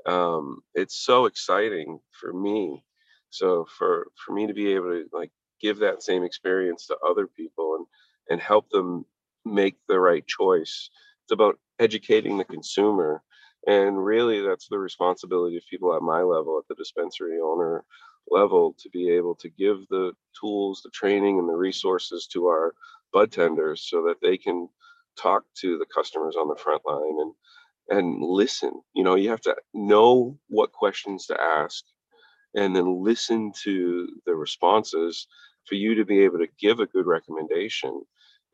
um, 0.05 0.61
it's 0.73 1.03
so 1.03 1.25
exciting 1.25 1.99
for 2.19 2.31
me. 2.33 2.83
So 3.29 3.67
for 3.77 4.07
for 4.25 4.33
me 4.33 4.47
to 4.47 4.53
be 4.53 4.73
able 4.73 4.91
to 4.91 5.05
like 5.11 5.31
give 5.61 5.79
that 5.79 6.01
same 6.01 6.23
experience 6.23 6.87
to 6.87 6.97
other 7.05 7.27
people 7.27 7.75
and 7.75 7.85
and 8.29 8.41
help 8.41 8.69
them 8.69 9.05
make 9.53 9.75
the 9.87 9.99
right 9.99 10.25
choice. 10.27 10.89
It's 11.23 11.31
about 11.31 11.59
educating 11.79 12.37
the 12.37 12.45
consumer. 12.45 13.23
And 13.67 14.03
really, 14.03 14.41
that's 14.41 14.67
the 14.69 14.79
responsibility 14.79 15.57
of 15.57 15.63
people 15.69 15.95
at 15.95 16.01
my 16.01 16.21
level, 16.21 16.57
at 16.57 16.67
the 16.67 16.75
dispensary 16.75 17.39
owner 17.43 17.83
level 18.29 18.75
to 18.79 18.89
be 18.89 19.09
able 19.09 19.35
to 19.35 19.49
give 19.49 19.87
the 19.89 20.13
tools, 20.39 20.81
the 20.83 20.91
training, 20.91 21.39
and 21.39 21.49
the 21.49 21.55
resources 21.55 22.27
to 22.27 22.47
our 22.47 22.73
bud 23.13 23.31
tenders 23.31 23.87
so 23.89 24.03
that 24.03 24.21
they 24.21 24.37
can 24.37 24.69
talk 25.17 25.43
to 25.61 25.77
the 25.77 25.85
customers 25.93 26.35
on 26.35 26.47
the 26.47 26.55
front 26.55 26.81
line 26.85 27.17
and 27.19 27.33
and 27.89 28.21
listen. 28.21 28.71
You 28.93 29.03
know, 29.03 29.15
you 29.15 29.29
have 29.29 29.41
to 29.41 29.55
know 29.73 30.37
what 30.49 30.73
questions 30.73 31.25
to 31.27 31.41
ask 31.41 31.83
and 32.53 32.75
then 32.75 33.03
listen 33.03 33.51
to 33.63 34.07
the 34.25 34.35
responses 34.35 35.27
for 35.65 35.75
you 35.75 35.95
to 35.95 36.05
be 36.05 36.23
able 36.23 36.39
to 36.39 36.47
give 36.59 36.79
a 36.79 36.85
good 36.85 37.05
recommendation. 37.05 38.01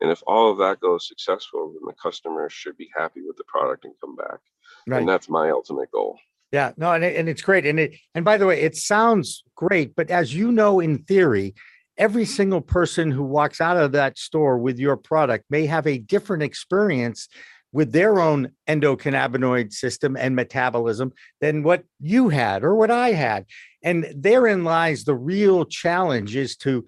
And 0.00 0.10
if 0.10 0.22
all 0.26 0.50
of 0.50 0.58
that 0.58 0.80
goes 0.80 1.08
successful, 1.08 1.72
then 1.72 1.82
the 1.86 1.94
customer 1.94 2.48
should 2.50 2.76
be 2.76 2.90
happy 2.96 3.22
with 3.22 3.36
the 3.36 3.44
product 3.44 3.84
and 3.84 3.94
come 4.00 4.16
back. 4.16 4.40
Right. 4.86 4.98
And 4.98 5.08
that's 5.08 5.28
my 5.28 5.50
ultimate 5.50 5.90
goal. 5.90 6.18
Yeah, 6.52 6.72
no, 6.76 6.92
and, 6.92 7.02
it, 7.02 7.16
and 7.16 7.28
it's 7.28 7.42
great. 7.42 7.66
And 7.66 7.80
it 7.80 7.96
and 8.14 8.24
by 8.24 8.36
the 8.36 8.46
way, 8.46 8.60
it 8.60 8.76
sounds 8.76 9.42
great, 9.56 9.96
but 9.96 10.10
as 10.10 10.34
you 10.34 10.52
know, 10.52 10.78
in 10.78 10.98
theory, 10.98 11.54
every 11.96 12.24
single 12.24 12.60
person 12.60 13.10
who 13.10 13.24
walks 13.24 13.60
out 13.60 13.76
of 13.76 13.92
that 13.92 14.18
store 14.18 14.58
with 14.58 14.78
your 14.78 14.96
product 14.96 15.44
may 15.50 15.66
have 15.66 15.86
a 15.86 15.98
different 15.98 16.42
experience 16.42 17.28
with 17.72 17.90
their 17.90 18.20
own 18.20 18.52
endocannabinoid 18.68 19.72
system 19.72 20.16
and 20.16 20.36
metabolism 20.36 21.12
than 21.40 21.64
what 21.64 21.82
you 22.00 22.28
had 22.28 22.62
or 22.62 22.76
what 22.76 22.90
I 22.90 23.10
had. 23.10 23.46
And 23.82 24.06
therein 24.16 24.62
lies 24.62 25.02
the 25.02 25.16
real 25.16 25.64
challenge 25.64 26.36
is 26.36 26.56
to 26.58 26.86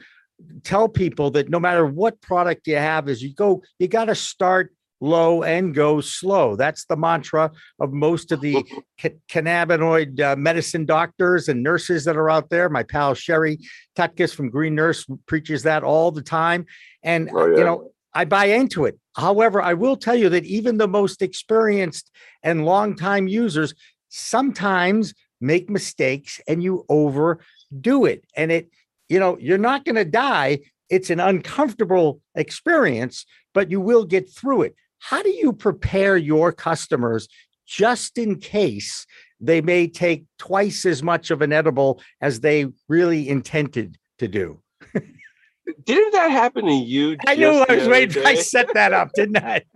tell 0.65 0.89
people 0.89 1.31
that 1.33 1.49
no 1.49 1.61
matter 1.61 1.87
what 1.87 2.21
product 2.21 2.67
you 2.67 2.77
have, 2.77 3.09
is 3.09 3.23
you 3.23 3.35
go, 3.35 3.63
you 3.79 3.89
got 3.89 4.07
to 4.07 4.15
start 4.15 4.73
low 5.01 5.43
and 5.43 5.75
go 5.75 6.01
slow. 6.01 6.57
That's 6.57 6.87
the 6.87 6.97
mantra 6.97 7.51
of 7.81 7.93
most 7.93 8.33
of 8.33 8.41
the 8.41 8.65
ca- 9.01 9.17
cannabinoid 9.29 10.21
uh, 10.21 10.37
medicine 10.37 10.87
doctors 10.87 11.49
and 11.49 11.63
nurses 11.63 12.05
that 12.05 12.17
are 12.17 12.31
out 12.31 12.49
there. 12.49 12.69
My 12.69 12.83
pal 12.83 13.15
Sherry 13.15 13.59
Tutkus 13.97 14.35
from 14.35 14.51
Green 14.51 14.75
Nurse 14.75 15.07
preaches 15.27 15.63
that 15.65 15.83
all 15.83 16.11
the 16.11 16.23
time. 16.23 16.67
And, 17.03 17.31
Oh, 17.33 17.47
you 17.47 17.65
know, 17.65 17.91
I 18.15 18.25
buy 18.25 18.47
into 18.47 18.87
it. 18.87 18.99
However, 19.15 19.61
I 19.61 19.75
will 19.75 19.97
tell 19.97 20.17
you 20.17 20.31
that 20.31 20.45
even 20.45 20.79
the 20.79 20.89
most 20.89 21.21
experienced 21.21 22.11
and 22.43 22.65
longtime 22.65 23.29
users 23.29 23.75
sometimes 24.09 25.13
make 25.41 25.69
mistakes 25.69 26.41
and 26.49 26.63
you 26.63 26.85
overdo 26.89 28.07
it. 28.07 28.25
And 28.35 28.51
it, 28.51 28.71
you 29.09 29.19
know, 29.19 29.37
you're 29.39 29.59
not 29.59 29.85
going 29.85 29.97
to 29.97 30.05
die. 30.05 30.61
It's 30.89 31.11
an 31.11 31.21
uncomfortable 31.21 32.21
experience, 32.35 33.27
but 33.55 33.71
you 33.71 33.81
will 33.81 34.05
get 34.05 34.31
through 34.31 34.63
it. 34.63 34.75
How 34.99 35.23
do 35.23 35.31
you 35.31 35.53
prepare 35.53 36.17
your 36.17 36.53
customers 36.53 37.29
just 37.67 38.19
in 38.19 38.39
case 38.39 39.07
they 39.41 39.61
may 39.61 39.87
take 39.89 40.25
twice 40.39 40.85
as 40.87 41.03
much 41.03 41.31
of 41.31 41.43
an 41.43 41.53
edible 41.53 42.01
as 42.21 42.41
they 42.41 42.67
really 42.89 43.29
intended 43.29 43.99
to 44.19 44.29
do? 44.29 44.61
Didn't 45.85 46.13
that 46.13 46.31
happen 46.31 46.65
to 46.67 46.73
you? 46.73 47.17
I 47.27 47.35
knew 47.35 47.65
I 47.69 47.75
was 47.75 47.89
waiting. 47.89 48.25
I 48.25 48.37
set 48.37 48.73
that 48.75 48.93
up, 48.93 49.13
didn't 49.15 49.39
I? 49.39 49.63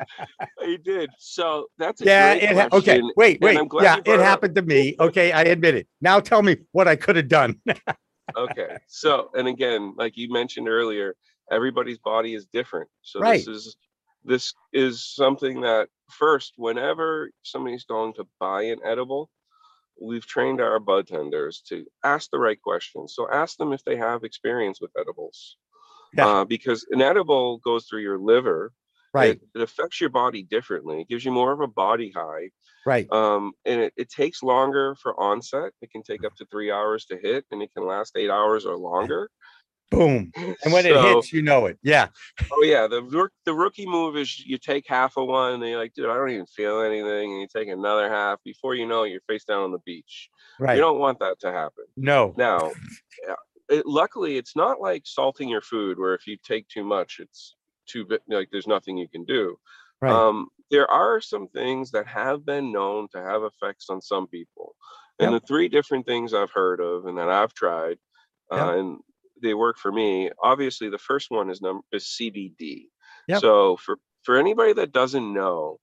You 0.62 0.78
did. 0.78 1.10
So 1.18 1.66
that's 1.78 2.00
a 2.02 2.04
Yeah, 2.04 2.32
it 2.34 2.56
ha- 2.56 2.68
okay. 2.72 3.00
Wait, 3.16 3.40
wait. 3.40 3.58
Yeah, 3.80 3.96
it 4.04 4.20
up. 4.20 4.20
happened 4.20 4.54
to 4.56 4.62
me. 4.62 4.94
Okay, 5.00 5.32
I 5.32 5.42
admit 5.42 5.74
it. 5.74 5.88
Now 6.00 6.20
tell 6.20 6.42
me 6.42 6.58
what 6.72 6.86
I 6.86 6.96
could 6.96 7.16
have 7.16 7.28
done. 7.28 7.60
okay 8.36 8.76
so 8.86 9.30
and 9.34 9.48
again 9.48 9.94
like 9.96 10.16
you 10.16 10.30
mentioned 10.30 10.68
earlier 10.68 11.16
everybody's 11.50 11.98
body 11.98 12.34
is 12.34 12.46
different 12.46 12.88
so 13.02 13.22
Right. 13.22 13.40
this 13.40 13.48
is 13.48 13.76
this 14.24 14.54
is 14.72 15.04
something 15.04 15.62
that 15.62 15.88
first 16.10 16.54
whenever 16.56 17.30
somebody's 17.42 17.84
going 17.84 18.12
to 18.14 18.26
buy 18.38 18.62
an 18.62 18.78
edible 18.84 19.30
we've 20.00 20.26
trained 20.26 20.60
our 20.60 20.78
bud 20.80 21.06
tenders 21.06 21.62
to 21.68 21.86
ask 22.04 22.30
the 22.30 22.38
right 22.38 22.60
questions 22.62 23.14
so 23.14 23.28
ask 23.30 23.56
them 23.58 23.72
if 23.72 23.84
they 23.84 23.96
have 23.96 24.24
experience 24.24 24.80
with 24.80 24.90
edibles 24.98 25.56
Yeah. 26.14 26.26
uh, 26.26 26.44
because 26.44 26.86
an 26.90 27.02
edible 27.02 27.58
goes 27.58 27.86
through 27.86 28.02
your 28.02 28.18
liver 28.18 28.72
Right, 29.12 29.40
it, 29.42 29.42
it 29.54 29.62
affects 29.62 30.00
your 30.00 30.10
body 30.10 30.42
differently 30.42 31.00
it 31.02 31.08
gives 31.08 31.24
you 31.24 31.32
more 31.32 31.52
of 31.52 31.60
a 31.60 31.66
body 31.68 32.12
high 32.14 32.50
right. 32.86 33.10
um, 33.12 33.52
and 33.64 33.80
it, 33.80 33.92
it 33.96 34.08
takes 34.10 34.42
longer 34.42 34.94
for 35.02 35.18
onset 35.20 35.72
it 35.82 35.90
can 35.90 36.02
take 36.02 36.24
up 36.24 36.34
to 36.36 36.46
three 36.46 36.70
hours 36.70 37.04
to 37.06 37.16
hit 37.16 37.44
and 37.50 37.62
it 37.62 37.70
can 37.74 37.86
last 37.86 38.16
eight 38.16 38.30
hours 38.30 38.64
or 38.66 38.76
longer 38.76 39.30
Boom. 39.90 40.30
And 40.64 40.72
when 40.72 40.86
it 40.86 40.94
hits, 40.94 41.32
you 41.32 41.42
know 41.42 41.66
it. 41.66 41.76
Yeah. 41.82 42.08
oh 42.52 42.62
yeah 42.62 42.86
the 42.86 43.28
the 43.44 43.52
rookie 43.52 43.86
move 43.86 44.16
is 44.16 44.38
you 44.38 44.56
take 44.56 44.86
half 44.86 45.16
of 45.16 45.26
one 45.26 45.54
and 45.54 45.62
you're 45.64 45.78
like 45.80 45.94
dude 45.94 46.08
i 46.08 46.14
don't 46.14 46.30
even 46.30 46.46
feel 46.46 46.80
anything 46.80 47.32
and 47.32 47.40
you 47.40 47.48
take 47.52 47.68
another 47.68 48.08
half 48.08 48.38
before 48.44 48.74
you 48.76 48.86
know 48.86 49.02
it, 49.02 49.10
you're 49.10 49.20
face 49.26 49.44
down 49.44 49.62
on 49.62 49.72
the 49.72 49.78
beach 49.84 50.30
Right. 50.60 50.76
you 50.76 50.80
don't 50.80 51.00
want 51.00 51.18
that 51.18 51.40
to 51.40 51.50
happen 51.50 51.84
no. 51.96 52.34
now 52.36 52.70
it, 53.68 53.84
luckily 53.86 54.36
it's 54.36 54.54
not 54.54 54.80
like 54.80 55.02
salting 55.06 55.48
your 55.48 55.60
food 55.60 55.98
where 55.98 56.14
if 56.14 56.26
you 56.26 56.36
take 56.36 56.68
too 56.68 56.84
much 56.84 57.18
it's 57.20 57.56
too 57.86 58.04
bit 58.04 58.22
like 58.28 58.48
there's 58.52 58.66
nothing 58.68 58.96
you 58.96 59.08
can 59.08 59.24
do 59.24 59.58
Right. 60.00 60.12
um, 60.12 60.48
there 60.70 60.90
are 60.90 61.20
some 61.20 61.48
things 61.48 61.90
that 61.90 62.06
have 62.06 62.44
been 62.46 62.72
known 62.72 63.08
to 63.12 63.20
have 63.22 63.42
effects 63.42 63.86
on 63.90 64.00
some 64.00 64.26
people 64.26 64.74
and 65.18 65.32
the 65.34 65.40
three 65.40 65.68
different 65.68 66.06
things 66.06 66.32
i've 66.34 66.50
heard 66.50 66.80
of 66.80 67.06
and 67.06 67.18
that 67.18 67.28
i've 67.28 67.54
tried 67.54 67.98
uh, 68.52 68.56
and 68.78 68.98
they 69.42 69.54
work 69.54 69.78
for 69.78 69.92
me 69.92 70.30
obviously 70.42 70.88
the 70.90 70.98
first 70.98 71.30
one 71.30 71.50
is 71.50 71.60
number 71.62 71.82
is 71.92 72.04
cbd 72.20 72.86
Yep. 73.28 73.40
so 73.40 73.76
for 73.76 73.98
for 74.22 74.36
anybody 74.36 74.72
that 74.72 74.92
doesn't 74.92 75.32
know 75.32 75.78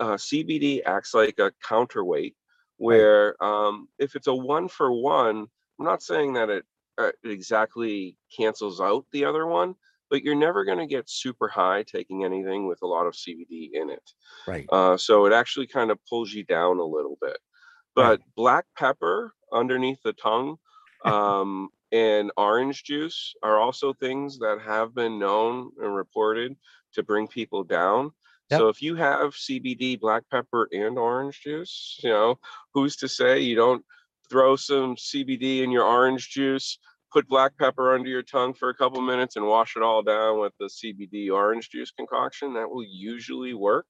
uh, 0.00 0.14
cbd 0.16 0.82
acts 0.86 1.14
like 1.14 1.38
a 1.38 1.52
counterweight 1.66 2.34
where 2.78 3.42
um, 3.44 3.88
if 3.98 4.14
it's 4.16 4.26
a 4.26 4.34
one 4.34 4.68
for 4.68 4.92
one 4.92 5.46
i'm 5.78 5.84
not 5.86 6.02
saying 6.02 6.32
that 6.34 6.48
it, 6.50 6.64
uh, 6.98 7.10
it 7.22 7.30
exactly 7.30 8.16
cancels 8.36 8.80
out 8.80 9.04
the 9.12 9.24
other 9.24 9.46
one 9.46 9.74
but 10.10 10.22
you're 10.22 10.34
never 10.34 10.64
going 10.64 10.78
to 10.78 10.86
get 10.86 11.08
super 11.08 11.48
high 11.48 11.82
taking 11.82 12.24
anything 12.24 12.66
with 12.66 12.80
a 12.82 12.86
lot 12.86 13.06
of 13.06 13.14
cbd 13.14 13.70
in 13.72 13.90
it 13.90 14.12
right. 14.46 14.66
uh, 14.70 14.96
so 14.96 15.26
it 15.26 15.32
actually 15.32 15.66
kind 15.66 15.90
of 15.90 15.98
pulls 16.08 16.32
you 16.32 16.44
down 16.44 16.78
a 16.78 16.84
little 16.84 17.16
bit. 17.20 17.38
Right. 17.96 18.18
But 18.18 18.20
black 18.36 18.66
pepper 18.76 19.32
underneath 19.52 19.98
the 20.04 20.12
tongue 20.12 20.56
um, 21.04 21.70
and 21.92 22.30
orange 22.36 22.84
juice 22.84 23.34
are 23.42 23.58
also 23.58 23.92
things 23.92 24.38
that 24.38 24.58
have 24.64 24.94
been 24.94 25.18
known 25.18 25.70
and 25.82 25.94
reported 25.94 26.56
to 26.94 27.02
bring 27.02 27.26
people 27.26 27.64
down. 27.64 28.12
So 28.52 28.66
if 28.66 28.82
you 28.82 28.96
have 28.96 29.34
CBD, 29.34 30.00
black 30.00 30.24
pepper, 30.28 30.68
and 30.72 30.98
orange 30.98 31.40
juice, 31.40 32.00
you 32.02 32.10
know, 32.10 32.36
who's 32.74 32.96
to 32.96 33.08
say 33.08 33.38
you 33.38 33.54
don't 33.54 33.84
throw 34.28 34.56
some 34.56 34.96
CBD 34.96 35.62
in 35.62 35.70
your 35.70 35.84
orange 35.84 36.30
juice, 36.30 36.76
put 37.12 37.28
black 37.28 37.52
pepper 37.58 37.94
under 37.94 38.08
your 38.08 38.22
tongue 38.22 38.54
for 38.54 38.68
a 38.68 38.74
couple 38.74 39.00
minutes 39.00 39.36
and 39.36 39.46
wash 39.46 39.76
it 39.76 39.82
all 39.82 40.02
down 40.02 40.38
with 40.40 40.52
the 40.60 40.66
CBD 40.66 41.30
orange 41.30 41.70
juice 41.70 41.90
concoction? 41.90 42.54
That 42.54 42.70
will 42.70 42.84
usually 42.84 43.54
work. 43.54 43.86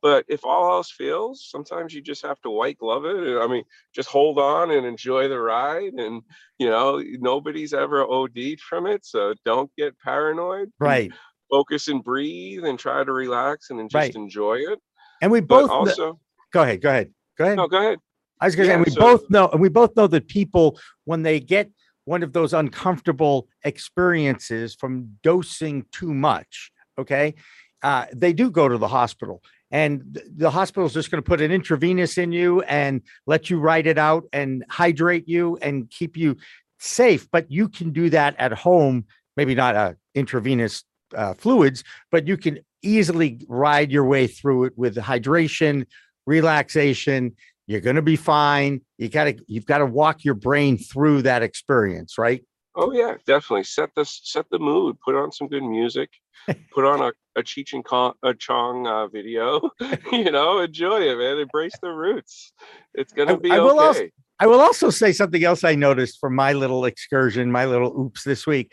But 0.00 0.24
if 0.28 0.44
all 0.44 0.72
else 0.72 0.90
fails, 0.90 1.46
sometimes 1.48 1.94
you 1.94 2.02
just 2.02 2.22
have 2.26 2.40
to 2.40 2.50
white 2.50 2.76
glove 2.78 3.04
it. 3.04 3.38
I 3.40 3.46
mean, 3.46 3.62
just 3.94 4.08
hold 4.08 4.36
on 4.38 4.72
and 4.72 4.84
enjoy 4.84 5.28
the 5.28 5.38
ride. 5.38 5.92
And, 5.92 6.22
you 6.58 6.68
know, 6.68 7.00
nobody's 7.20 7.72
ever 7.72 8.02
OD'd 8.04 8.60
from 8.60 8.86
it. 8.88 9.04
So 9.06 9.34
don't 9.44 9.70
get 9.78 9.96
paranoid. 10.00 10.72
Right. 10.80 11.12
Focus 11.50 11.86
and 11.86 12.02
breathe 12.02 12.64
and 12.64 12.78
try 12.80 13.04
to 13.04 13.12
relax 13.12 13.70
and 13.70 13.78
then 13.78 13.88
just 13.88 13.94
Right. 13.94 14.14
enjoy 14.16 14.54
it. 14.56 14.80
And 15.20 15.30
we 15.30 15.40
both 15.40 15.68
kn- 15.70 15.78
also, 15.78 16.18
go 16.52 16.62
ahead. 16.62 16.82
Go 16.82 16.88
ahead. 16.88 17.12
Go 17.38 17.44
ahead. 17.44 17.56
no, 17.58 17.68
go 17.68 17.78
ahead. 17.78 17.98
I 18.40 18.46
was 18.46 18.56
going 18.56 18.66
to 18.66 18.70
say, 18.70 18.74
and 18.74 18.84
we 18.84 18.90
so- 18.90 19.00
both 19.00 19.30
know, 19.30 19.48
and 19.50 19.60
we 19.60 19.68
both 19.68 19.94
know 19.94 20.08
that 20.08 20.26
people, 20.26 20.80
when 21.04 21.22
they 21.22 21.38
get 21.38 21.70
one 22.04 22.22
of 22.22 22.32
those 22.32 22.52
uncomfortable 22.52 23.48
experiences 23.64 24.74
from 24.74 25.16
dosing 25.22 25.86
too 25.92 26.12
much, 26.12 26.72
okay, 26.98 27.34
uh, 27.82 28.06
they 28.14 28.32
do 28.32 28.50
go 28.50 28.68
to 28.68 28.78
the 28.78 28.88
hospital. 28.88 29.42
And 29.70 30.20
the 30.36 30.50
hospital 30.50 30.86
is 30.86 30.92
just 30.92 31.10
going 31.10 31.22
to 31.22 31.26
put 31.26 31.40
an 31.40 31.50
intravenous 31.50 32.18
in 32.18 32.30
you 32.30 32.60
and 32.62 33.00
let 33.26 33.48
you 33.48 33.58
ride 33.58 33.86
it 33.86 33.96
out 33.96 34.24
and 34.32 34.64
hydrate 34.68 35.26
you 35.26 35.56
and 35.62 35.88
keep 35.90 36.16
you 36.16 36.36
safe. 36.78 37.26
But 37.30 37.50
you 37.50 37.68
can 37.70 37.90
do 37.90 38.10
that 38.10 38.36
at 38.38 38.52
home, 38.52 39.06
maybe 39.36 39.54
not 39.54 39.74
uh, 39.74 39.94
intravenous 40.14 40.84
uh, 41.16 41.34
fluids, 41.34 41.84
but 42.10 42.28
you 42.28 42.36
can 42.36 42.58
easily 42.82 43.40
ride 43.48 43.90
your 43.90 44.04
way 44.04 44.26
through 44.26 44.64
it 44.64 44.72
with 44.76 44.96
hydration, 44.96 45.86
relaxation, 46.26 47.34
you're 47.72 47.80
going 47.80 47.96
to 47.96 48.02
be 48.02 48.16
fine 48.16 48.80
you 48.98 49.08
got 49.08 49.24
to 49.24 49.36
you've 49.48 49.66
got 49.66 49.78
to 49.78 49.86
walk 49.86 50.24
your 50.24 50.34
brain 50.34 50.76
through 50.78 51.22
that 51.22 51.42
experience 51.42 52.18
right 52.18 52.44
Oh 52.74 52.90
yeah, 52.92 53.16
definitely. 53.26 53.64
Set 53.64 53.90
the 53.94 54.04
set 54.04 54.46
the 54.50 54.58
mood. 54.58 54.96
Put 55.04 55.14
on 55.14 55.30
some 55.30 55.48
good 55.48 55.62
music. 55.62 56.08
Put 56.74 56.86
on 56.86 57.00
a, 57.02 57.12
a 57.38 57.42
Cheech 57.42 57.74
and 57.74 57.84
Con, 57.84 58.14
a 58.22 58.32
Chong 58.32 58.86
uh, 58.86 59.08
video. 59.08 59.60
you 60.12 60.30
know, 60.30 60.58
enjoy 60.60 61.02
it, 61.02 61.18
man. 61.18 61.38
Embrace 61.38 61.74
the 61.82 61.90
roots. 61.90 62.52
It's 62.94 63.12
gonna 63.12 63.34
I- 63.34 63.36
be 63.36 63.50
I 63.50 63.58
will 63.58 63.78
also- 63.78 64.08
i 64.40 64.46
will 64.46 64.60
also 64.60 64.88
say 64.88 65.12
something 65.12 65.44
else 65.44 65.62
i 65.62 65.74
noticed 65.74 66.18
from 66.18 66.34
my 66.34 66.54
little 66.54 66.86
excursion 66.86 67.52
my 67.52 67.66
little 67.66 67.92
oops 68.00 68.24
this 68.24 68.46
week 68.46 68.72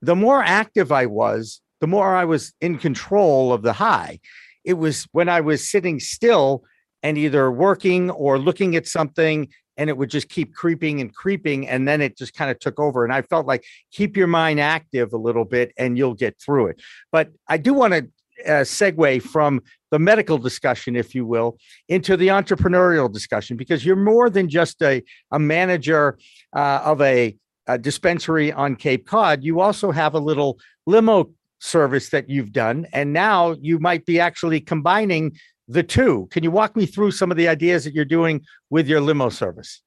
the 0.00 0.14
more 0.14 0.40
active 0.40 0.92
i 0.92 1.04
was 1.04 1.60
the 1.80 1.88
more 1.88 2.14
i 2.14 2.24
was 2.24 2.54
in 2.60 2.78
control 2.78 3.52
of 3.52 3.62
the 3.62 3.72
high 3.72 4.20
it 4.64 4.74
was 4.74 5.06
when 5.10 5.28
i 5.28 5.40
was 5.40 5.68
sitting 5.68 5.98
still 5.98 6.62
and 7.04 7.18
either 7.18 7.52
working 7.52 8.10
or 8.10 8.38
looking 8.38 8.74
at 8.74 8.88
something 8.88 9.46
and 9.76 9.90
it 9.90 9.96
would 9.96 10.08
just 10.08 10.28
keep 10.28 10.54
creeping 10.54 11.00
and 11.00 11.14
creeping. 11.14 11.68
And 11.68 11.86
then 11.86 12.00
it 12.00 12.16
just 12.16 12.32
kind 12.32 12.50
of 12.50 12.58
took 12.58 12.80
over. 12.80 13.04
And 13.04 13.12
I 13.12 13.22
felt 13.22 13.46
like 13.46 13.64
keep 13.92 14.16
your 14.16 14.26
mind 14.26 14.58
active 14.58 15.12
a 15.12 15.18
little 15.18 15.44
bit 15.44 15.72
and 15.76 15.98
you'll 15.98 16.14
get 16.14 16.40
through 16.40 16.68
it. 16.68 16.82
But 17.12 17.30
I 17.46 17.58
do 17.58 17.74
want 17.74 17.92
to 17.92 18.08
uh, 18.46 18.62
segue 18.62 19.22
from 19.22 19.60
the 19.90 19.98
medical 19.98 20.38
discussion, 20.38 20.96
if 20.96 21.14
you 21.14 21.26
will, 21.26 21.58
into 21.88 22.16
the 22.16 22.28
entrepreneurial 22.28 23.12
discussion 23.12 23.56
because 23.56 23.84
you're 23.84 23.96
more 23.96 24.30
than 24.30 24.48
just 24.48 24.80
a, 24.82 25.02
a 25.30 25.38
manager 25.38 26.18
uh, 26.56 26.80
of 26.84 27.02
a, 27.02 27.36
a 27.66 27.78
dispensary 27.78 28.50
on 28.50 28.76
Cape 28.76 29.06
Cod. 29.06 29.44
You 29.44 29.60
also 29.60 29.90
have 29.90 30.14
a 30.14 30.18
little 30.18 30.58
limo 30.86 31.30
service 31.60 32.10
that 32.10 32.28
you've 32.28 32.52
done. 32.52 32.86
And 32.92 33.12
now 33.12 33.56
you 33.60 33.78
might 33.78 34.04
be 34.04 34.20
actually 34.20 34.60
combining 34.60 35.36
the 35.68 35.82
two. 35.82 36.28
Can 36.30 36.42
you 36.42 36.50
walk 36.50 36.76
me 36.76 36.86
through 36.86 37.12
some 37.12 37.30
of 37.30 37.36
the 37.36 37.48
ideas 37.48 37.84
that 37.84 37.94
you're 37.94 38.04
doing 38.04 38.42
with 38.70 38.86
your 38.88 39.00
limo 39.00 39.28
service? 39.28 39.82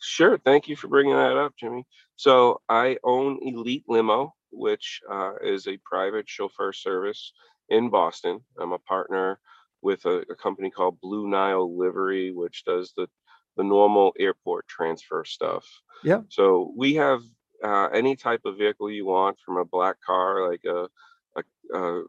Sure. 0.00 0.38
Thank 0.38 0.68
you 0.68 0.76
for 0.76 0.88
bringing 0.88 1.14
that 1.14 1.36
up, 1.36 1.54
Jimmy. 1.58 1.86
So 2.16 2.60
I 2.68 2.98
own 3.04 3.38
Elite 3.42 3.84
Limo, 3.88 4.34
which 4.50 5.00
uh, 5.10 5.34
is 5.42 5.66
a 5.66 5.78
private 5.84 6.28
chauffeur 6.28 6.72
service 6.72 7.32
in 7.68 7.88
Boston. 7.88 8.40
I'm 8.58 8.72
a 8.72 8.78
partner 8.78 9.38
with 9.80 10.04
a, 10.04 10.24
a, 10.30 10.34
company 10.34 10.70
called 10.70 11.00
Blue 11.00 11.28
Nile 11.28 11.76
Livery, 11.76 12.32
which 12.32 12.64
does 12.64 12.92
the 12.96 13.08
the 13.56 13.62
normal 13.62 14.14
airport 14.18 14.66
transfer 14.66 15.24
stuff. 15.24 15.66
Yeah. 16.02 16.22
So 16.28 16.72
we 16.76 16.94
have 16.94 17.20
uh, 17.62 17.88
any 17.92 18.16
type 18.16 18.40
of 18.44 18.58
vehicle 18.58 18.90
you 18.90 19.06
want, 19.06 19.38
from 19.44 19.58
a 19.58 19.64
black 19.64 19.96
car 20.04 20.48
like 20.48 20.64
a, 20.64 20.88
a, 21.36 21.78
a 21.78 22.02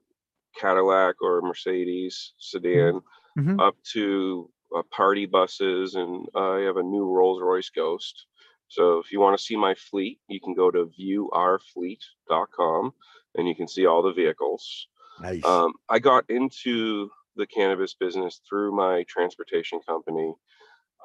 Cadillac 0.59 1.21
or 1.21 1.41
Mercedes 1.41 2.33
sedan, 2.37 3.01
mm-hmm. 3.37 3.59
up 3.59 3.75
to 3.93 4.49
uh, 4.75 4.83
party 4.91 5.25
buses, 5.25 5.95
and 5.95 6.27
I 6.35 6.59
have 6.59 6.77
a 6.77 6.83
new 6.83 7.05
Rolls 7.05 7.41
Royce 7.41 7.69
Ghost. 7.69 8.25
So 8.67 8.97
if 8.97 9.11
you 9.11 9.19
want 9.19 9.37
to 9.37 9.43
see 9.43 9.55
my 9.55 9.75
fleet, 9.75 10.19
you 10.27 10.39
can 10.39 10.55
go 10.55 10.71
to 10.71 10.89
viewourfleet.com 10.99 12.93
and 13.35 13.47
you 13.47 13.55
can 13.55 13.67
see 13.67 13.85
all 13.85 14.01
the 14.01 14.13
vehicles. 14.13 14.87
Nice. 15.21 15.45
Um, 15.45 15.73
I 15.89 15.99
got 15.99 16.27
into 16.29 17.09
the 17.35 17.45
cannabis 17.45 17.93
business 17.93 18.41
through 18.47 18.75
my 18.75 19.03
transportation 19.07 19.79
company. 19.87 20.33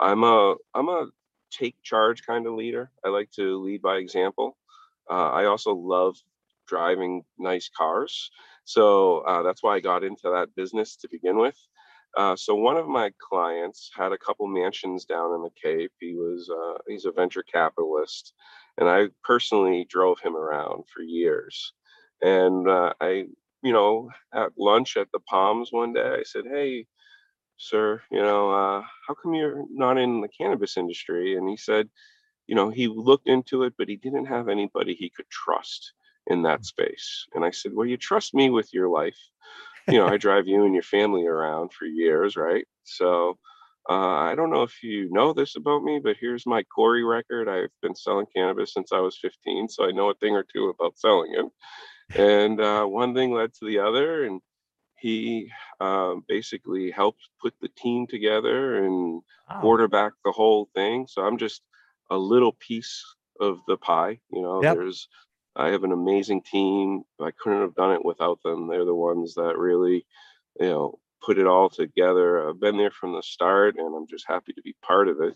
I'm 0.00 0.24
a 0.24 0.54
I'm 0.74 0.88
a 0.88 1.08
take 1.50 1.76
charge 1.82 2.22
kind 2.26 2.46
of 2.46 2.54
leader. 2.54 2.90
I 3.04 3.08
like 3.08 3.30
to 3.32 3.62
lead 3.62 3.82
by 3.82 3.96
example. 3.96 4.56
Uh, 5.10 5.30
I 5.30 5.46
also 5.46 5.74
love 5.74 6.16
driving 6.66 7.24
nice 7.38 7.70
cars, 7.74 8.30
so 8.68 9.20
uh, 9.20 9.42
that's 9.42 9.62
why 9.62 9.76
I 9.76 9.80
got 9.80 10.04
into 10.04 10.24
that 10.24 10.54
business 10.54 10.96
to 10.98 11.08
begin 11.10 11.38
with. 11.38 11.56
Uh, 12.18 12.36
so 12.36 12.54
one 12.54 12.76
of 12.76 12.86
my 12.88 13.10
clients 13.20 13.90
had 13.96 14.12
a 14.12 14.18
couple 14.18 14.46
mansions 14.46 15.06
down 15.06 15.34
in 15.34 15.42
the 15.42 15.50
Cape. 15.62 15.92
He 16.00 16.14
was 16.14 16.50
uh, 16.50 16.78
he's 16.86 17.06
a 17.06 17.12
venture 17.12 17.44
capitalist, 17.44 18.34
and 18.78 18.88
I 18.90 19.08
personally 19.24 19.86
drove 19.88 20.20
him 20.20 20.36
around 20.36 20.84
for 20.94 21.02
years. 21.02 21.72
And 22.22 22.68
uh, 22.68 22.92
I 23.00 23.26
you 23.62 23.72
know, 23.72 24.10
at 24.34 24.52
lunch 24.58 24.98
at 24.98 25.08
the 25.12 25.20
Palms 25.20 25.70
one 25.72 25.94
day, 25.94 26.16
I 26.20 26.24
said, 26.24 26.44
"Hey, 26.50 26.86
sir, 27.58 28.02
you 28.10 28.22
know, 28.22 28.50
uh, 28.50 28.82
how 29.08 29.14
come 29.22 29.34
you're 29.34 29.64
not 29.70 29.98
in 29.98 30.20
the 30.22 30.28
cannabis 30.28 30.76
industry?" 30.76 31.36
And 31.36 31.48
he 31.48 31.56
said, 31.56 31.88
you 32.48 32.56
know, 32.56 32.70
he 32.70 32.88
looked 32.88 33.28
into 33.28 33.64
it, 33.64 33.74
but 33.78 33.88
he 33.88 33.96
didn't 33.96 34.26
have 34.26 34.48
anybody 34.48 34.94
he 34.94 35.10
could 35.10 35.30
trust 35.30 35.94
in 36.28 36.42
that 36.42 36.64
space. 36.64 37.26
And 37.34 37.44
I 37.44 37.50
said, 37.50 37.72
"Well, 37.74 37.86
you 37.86 37.96
trust 37.96 38.34
me 38.34 38.50
with 38.50 38.72
your 38.72 38.88
life. 38.88 39.18
You 39.88 39.98
know, 39.98 40.06
I 40.06 40.16
drive 40.26 40.46
you 40.46 40.64
and 40.64 40.74
your 40.74 40.82
family 40.82 41.26
around 41.26 41.72
for 41.72 41.86
years, 41.86 42.36
right? 42.36 42.66
So." 42.84 43.38
Uh, 43.90 44.20
I 44.20 44.34
don't 44.34 44.50
know 44.50 44.64
if 44.64 44.82
you 44.82 45.10
know 45.10 45.32
this 45.32 45.56
about 45.56 45.82
me, 45.82 45.98
but 45.98 46.18
here's 46.20 46.44
my 46.44 46.62
Corey 46.64 47.02
record. 47.04 47.48
I've 47.48 47.70
been 47.80 47.94
selling 47.94 48.26
cannabis 48.36 48.74
since 48.74 48.92
I 48.92 49.00
was 49.00 49.16
15, 49.16 49.70
so 49.70 49.86
I 49.86 49.92
know 49.92 50.10
a 50.10 50.14
thing 50.16 50.34
or 50.34 50.42
two 50.42 50.68
about 50.68 50.98
selling 50.98 51.32
it 51.32 51.46
and 52.14 52.60
uh, 52.60 52.84
one 52.84 53.14
thing 53.14 53.32
led 53.32 53.52
to 53.54 53.66
the 53.66 53.78
other 53.78 54.24
and 54.24 54.40
he 54.98 55.50
um, 55.80 56.24
basically 56.26 56.90
helped 56.90 57.28
put 57.40 57.54
the 57.60 57.68
team 57.76 58.06
together 58.06 58.84
and 58.84 59.22
wow. 59.48 59.60
quarterback 59.60 60.12
the 60.24 60.32
whole 60.32 60.68
thing 60.74 61.06
so 61.08 61.22
i'm 61.22 61.38
just 61.38 61.62
a 62.10 62.16
little 62.16 62.52
piece 62.52 63.04
of 63.40 63.58
the 63.68 63.76
pie 63.76 64.18
you 64.30 64.42
know 64.42 64.62
yep. 64.62 64.76
there's 64.76 65.08
i 65.58 65.68
have 65.68 65.84
an 65.84 65.92
amazing 65.92 66.42
team 66.42 67.02
i 67.20 67.30
couldn't 67.42 67.62
have 67.62 67.74
done 67.74 67.92
it 67.92 68.04
without 68.04 68.42
them 68.42 68.68
they're 68.68 68.84
the 68.84 68.94
ones 68.94 69.34
that 69.34 69.58
really 69.58 70.06
you 70.60 70.68
know 70.68 70.98
put 71.24 71.38
it 71.38 71.46
all 71.46 71.68
together 71.68 72.48
i've 72.48 72.60
been 72.60 72.76
there 72.76 72.90
from 72.90 73.12
the 73.12 73.22
start 73.22 73.76
and 73.76 73.94
i'm 73.94 74.06
just 74.06 74.26
happy 74.28 74.52
to 74.52 74.62
be 74.62 74.74
part 74.82 75.08
of 75.08 75.20
it 75.20 75.34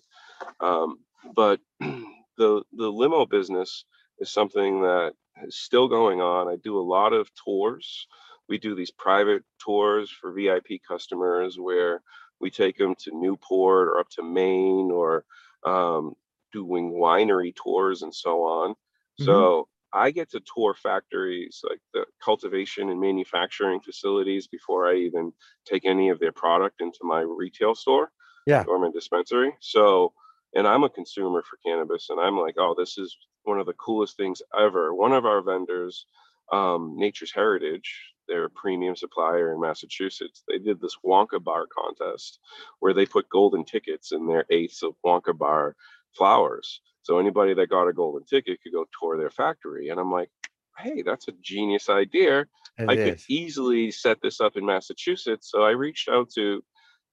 um, 0.60 0.98
but 1.34 1.60
the 1.80 2.62
the 2.72 2.88
limo 2.88 3.26
business 3.26 3.84
is 4.18 4.30
something 4.30 4.82
that 4.82 5.12
is 5.44 5.58
still 5.58 5.88
going 5.88 6.20
on. 6.20 6.48
I 6.48 6.56
do 6.62 6.78
a 6.78 6.82
lot 6.82 7.12
of 7.12 7.30
tours. 7.44 8.06
We 8.48 8.58
do 8.58 8.74
these 8.74 8.90
private 8.90 9.42
tours 9.58 10.10
for 10.10 10.32
VIP 10.32 10.80
customers 10.86 11.58
where 11.58 12.02
we 12.40 12.50
take 12.50 12.76
them 12.76 12.94
to 13.00 13.10
Newport 13.14 13.88
or 13.88 13.98
up 13.98 14.08
to 14.10 14.22
Maine 14.22 14.90
or 14.90 15.24
um, 15.64 16.14
doing 16.52 16.92
winery 16.92 17.54
tours 17.54 18.02
and 18.02 18.14
so 18.14 18.42
on. 18.42 18.70
Mm-hmm. 18.72 19.24
So 19.24 19.68
I 19.92 20.10
get 20.10 20.30
to 20.30 20.40
tour 20.40 20.74
factories 20.74 21.62
like 21.68 21.80
the 21.92 22.06
cultivation 22.24 22.90
and 22.90 23.00
manufacturing 23.00 23.80
facilities 23.80 24.46
before 24.46 24.88
I 24.88 24.96
even 24.96 25.32
take 25.66 25.84
any 25.84 26.08
of 26.08 26.18
their 26.18 26.32
product 26.32 26.80
into 26.80 27.00
my 27.02 27.20
retail 27.20 27.74
store 27.74 28.10
yeah. 28.46 28.64
or 28.66 28.78
my 28.78 28.90
dispensary. 28.90 29.54
So, 29.60 30.12
and 30.54 30.66
I'm 30.66 30.84
a 30.84 30.90
consumer 30.90 31.42
for 31.42 31.58
cannabis 31.64 32.08
and 32.10 32.20
I'm 32.20 32.38
like, 32.38 32.54
oh, 32.58 32.74
this 32.76 32.98
is 32.98 33.16
one 33.44 33.58
of 33.58 33.66
the 33.66 33.74
coolest 33.74 34.16
things 34.16 34.42
ever. 34.58 34.94
One 34.94 35.12
of 35.12 35.26
our 35.26 35.42
vendors, 35.42 36.06
um, 36.52 36.94
Nature's 36.96 37.32
Heritage, 37.32 38.12
they're 38.28 38.44
a 38.44 38.50
premium 38.50 38.96
supplier 38.96 39.52
in 39.52 39.60
Massachusetts. 39.60 40.42
They 40.48 40.58
did 40.58 40.80
this 40.80 40.96
Wonka 41.04 41.42
bar 41.42 41.66
contest 41.66 42.38
where 42.78 42.94
they 42.94 43.06
put 43.06 43.28
golden 43.28 43.64
tickets 43.64 44.12
in 44.12 44.26
their 44.26 44.44
eighths 44.50 44.82
of 44.82 44.94
Wonka 45.04 45.36
bar 45.36 45.76
flowers. 46.16 46.80
So 47.02 47.18
anybody 47.18 47.54
that 47.54 47.70
got 47.70 47.88
a 47.88 47.92
golden 47.92 48.24
ticket 48.24 48.60
could 48.62 48.72
go 48.72 48.86
tour 48.98 49.16
their 49.16 49.30
factory. 49.30 49.88
And 49.88 49.98
I'm 49.98 50.10
like, 50.10 50.30
hey, 50.78 51.02
that's 51.02 51.28
a 51.28 51.32
genius 51.40 51.88
idea. 51.88 52.46
It 52.78 52.88
I 52.88 52.94
is. 52.94 53.04
could 53.04 53.22
easily 53.28 53.90
set 53.90 54.18
this 54.22 54.40
up 54.40 54.56
in 54.56 54.64
Massachusetts. 54.64 55.50
So 55.50 55.62
I 55.62 55.70
reached 55.70 56.08
out 56.08 56.30
to 56.36 56.62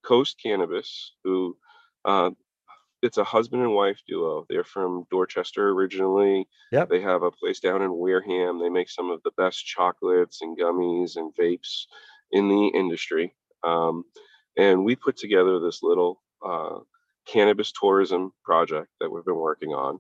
Coast 0.04 0.40
Cannabis, 0.42 1.14
who 1.24 1.58
uh, 2.06 2.32
it's 3.02 3.18
a 3.18 3.24
husband 3.24 3.64
and 3.64 3.74
wife 3.74 4.00
duo. 4.08 4.46
They're 4.50 4.64
from 4.64 5.06
Dorchester 5.10 5.70
originally. 5.70 6.48
Yep. 6.72 6.90
They 6.90 7.02
have 7.02 7.24
a 7.24 7.32
place 7.32 7.60
down 7.60 7.82
in 7.82 7.94
Wareham. 7.94 8.60
They 8.60 8.70
make 8.70 8.90
some 8.90 9.10
of 9.10 9.22
the 9.24 9.32
best 9.38 9.66
chocolates 9.66 10.42
and 10.42 10.58
gummies 10.58 11.16
and 11.16 11.34
vapes 11.40 11.86
in 12.32 12.48
the 12.48 12.68
industry. 12.68 13.36
Um, 13.64 14.04
and 14.58 14.84
we 14.84 14.96
put 14.96 15.18
together 15.18 15.60
this 15.60 15.82
little 15.82 16.22
uh, 16.46 16.80
cannabis 17.32 17.72
tourism 17.72 18.32
project 18.44 18.90
that 19.00 19.10
we've 19.12 19.26
been 19.26 19.36
working 19.36 19.72
on. 19.72 20.00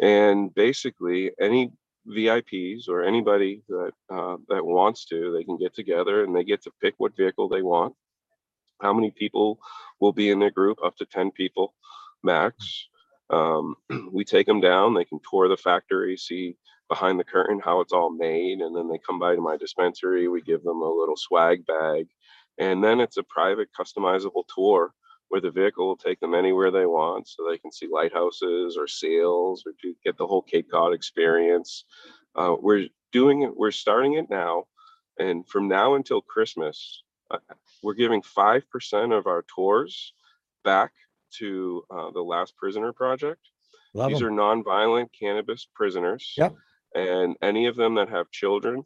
And 0.00 0.54
basically, 0.54 1.30
any 1.40 1.72
VIPs 2.08 2.88
or 2.88 3.02
anybody 3.02 3.62
that 3.68 3.92
uh, 4.10 4.36
that 4.48 4.64
wants 4.64 5.06
to, 5.06 5.32
they 5.32 5.44
can 5.44 5.58
get 5.58 5.74
together 5.74 6.24
and 6.24 6.34
they 6.34 6.44
get 6.44 6.62
to 6.62 6.72
pick 6.80 6.94
what 6.98 7.16
vehicle 7.16 7.48
they 7.48 7.62
want. 7.62 7.94
How 8.80 8.92
many 8.92 9.10
people 9.10 9.58
will 10.00 10.12
be 10.12 10.30
in 10.30 10.38
their 10.38 10.50
group? 10.50 10.78
Up 10.84 10.96
to 10.96 11.06
ten 11.06 11.30
people 11.30 11.74
max. 12.22 12.88
Um, 13.30 13.76
we 14.12 14.24
take 14.24 14.46
them 14.46 14.60
down, 14.60 14.94
they 14.94 15.04
can 15.04 15.20
tour 15.28 15.48
the 15.48 15.56
factory, 15.56 16.16
see 16.16 16.56
behind 16.88 17.18
the 17.18 17.24
curtain 17.24 17.60
how 17.64 17.80
it's 17.80 17.92
all 17.92 18.10
made, 18.10 18.60
and 18.60 18.76
then 18.76 18.88
they 18.88 18.98
come 18.98 19.18
by 19.18 19.34
to 19.34 19.40
my 19.40 19.56
dispensary. 19.56 20.28
We 20.28 20.42
give 20.42 20.62
them 20.62 20.82
a 20.82 20.88
little 20.88 21.16
swag 21.16 21.66
bag, 21.66 22.06
and 22.58 22.84
then 22.84 23.00
it's 23.00 23.16
a 23.16 23.24
private 23.24 23.68
customizable 23.78 24.44
tour 24.54 24.92
where 25.28 25.40
the 25.40 25.50
vehicle 25.50 25.86
will 25.86 25.96
take 25.96 26.20
them 26.20 26.34
anywhere 26.34 26.70
they 26.70 26.86
want 26.86 27.28
so 27.28 27.48
they 27.48 27.58
can 27.58 27.72
see 27.72 27.88
lighthouses 27.90 28.76
or 28.76 28.86
sails 28.86 29.64
or 29.66 29.72
to 29.82 29.94
get 30.04 30.16
the 30.16 30.26
whole 30.26 30.42
Cape 30.42 30.70
Cod 30.70 30.92
experience. 30.94 31.84
Uh, 32.34 32.54
we're 32.60 32.86
doing 33.12 33.42
it, 33.42 33.56
we're 33.56 33.70
starting 33.70 34.14
it 34.14 34.30
now. 34.30 34.64
And 35.18 35.48
from 35.48 35.68
now 35.68 35.94
until 35.94 36.20
Christmas, 36.20 37.02
uh, 37.30 37.38
we're 37.82 37.94
giving 37.94 38.22
5% 38.22 39.18
of 39.18 39.26
our 39.26 39.44
tours 39.54 40.12
back 40.64 40.92
to 41.38 41.82
uh, 41.90 42.10
the 42.12 42.20
Last 42.20 42.56
Prisoner 42.56 42.92
Project. 42.92 43.40
Love 43.94 44.10
These 44.10 44.20
them. 44.20 44.28
are 44.28 44.30
nonviolent 44.30 45.08
cannabis 45.18 45.66
prisoners. 45.74 46.34
Yep. 46.36 46.54
And 46.94 47.36
any 47.42 47.66
of 47.66 47.76
them 47.76 47.94
that 47.96 48.08
have 48.10 48.30
children, 48.30 48.84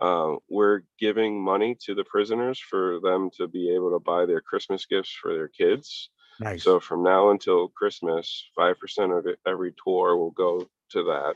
uh, 0.00 0.36
we're 0.48 0.82
giving 0.98 1.42
money 1.42 1.76
to 1.84 1.94
the 1.94 2.04
prisoners 2.04 2.58
for 2.58 3.00
them 3.02 3.30
to 3.36 3.46
be 3.46 3.74
able 3.74 3.90
to 3.90 3.98
buy 3.98 4.26
their 4.26 4.40
Christmas 4.40 4.86
gifts 4.86 5.12
for 5.20 5.34
their 5.34 5.48
kids. 5.48 6.10
Nice. 6.40 6.64
So 6.64 6.80
from 6.80 7.02
now 7.02 7.30
until 7.30 7.68
Christmas, 7.68 8.50
5% 8.58 9.18
of 9.18 9.26
every 9.46 9.74
tour 9.84 10.16
will 10.16 10.30
go 10.30 10.66
to 10.90 11.04
that. 11.04 11.34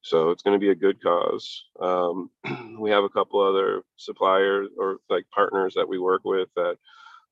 So 0.00 0.30
it's 0.30 0.42
going 0.42 0.58
to 0.58 0.64
be 0.64 0.70
a 0.70 0.74
good 0.74 1.00
cause. 1.00 1.64
Um, 1.80 2.30
we 2.80 2.90
have 2.90 3.04
a 3.04 3.08
couple 3.08 3.40
other 3.40 3.82
suppliers 3.96 4.68
or 4.76 4.98
like 5.08 5.24
partners 5.32 5.74
that 5.76 5.88
we 5.88 5.98
work 5.98 6.22
with 6.24 6.48
that 6.56 6.76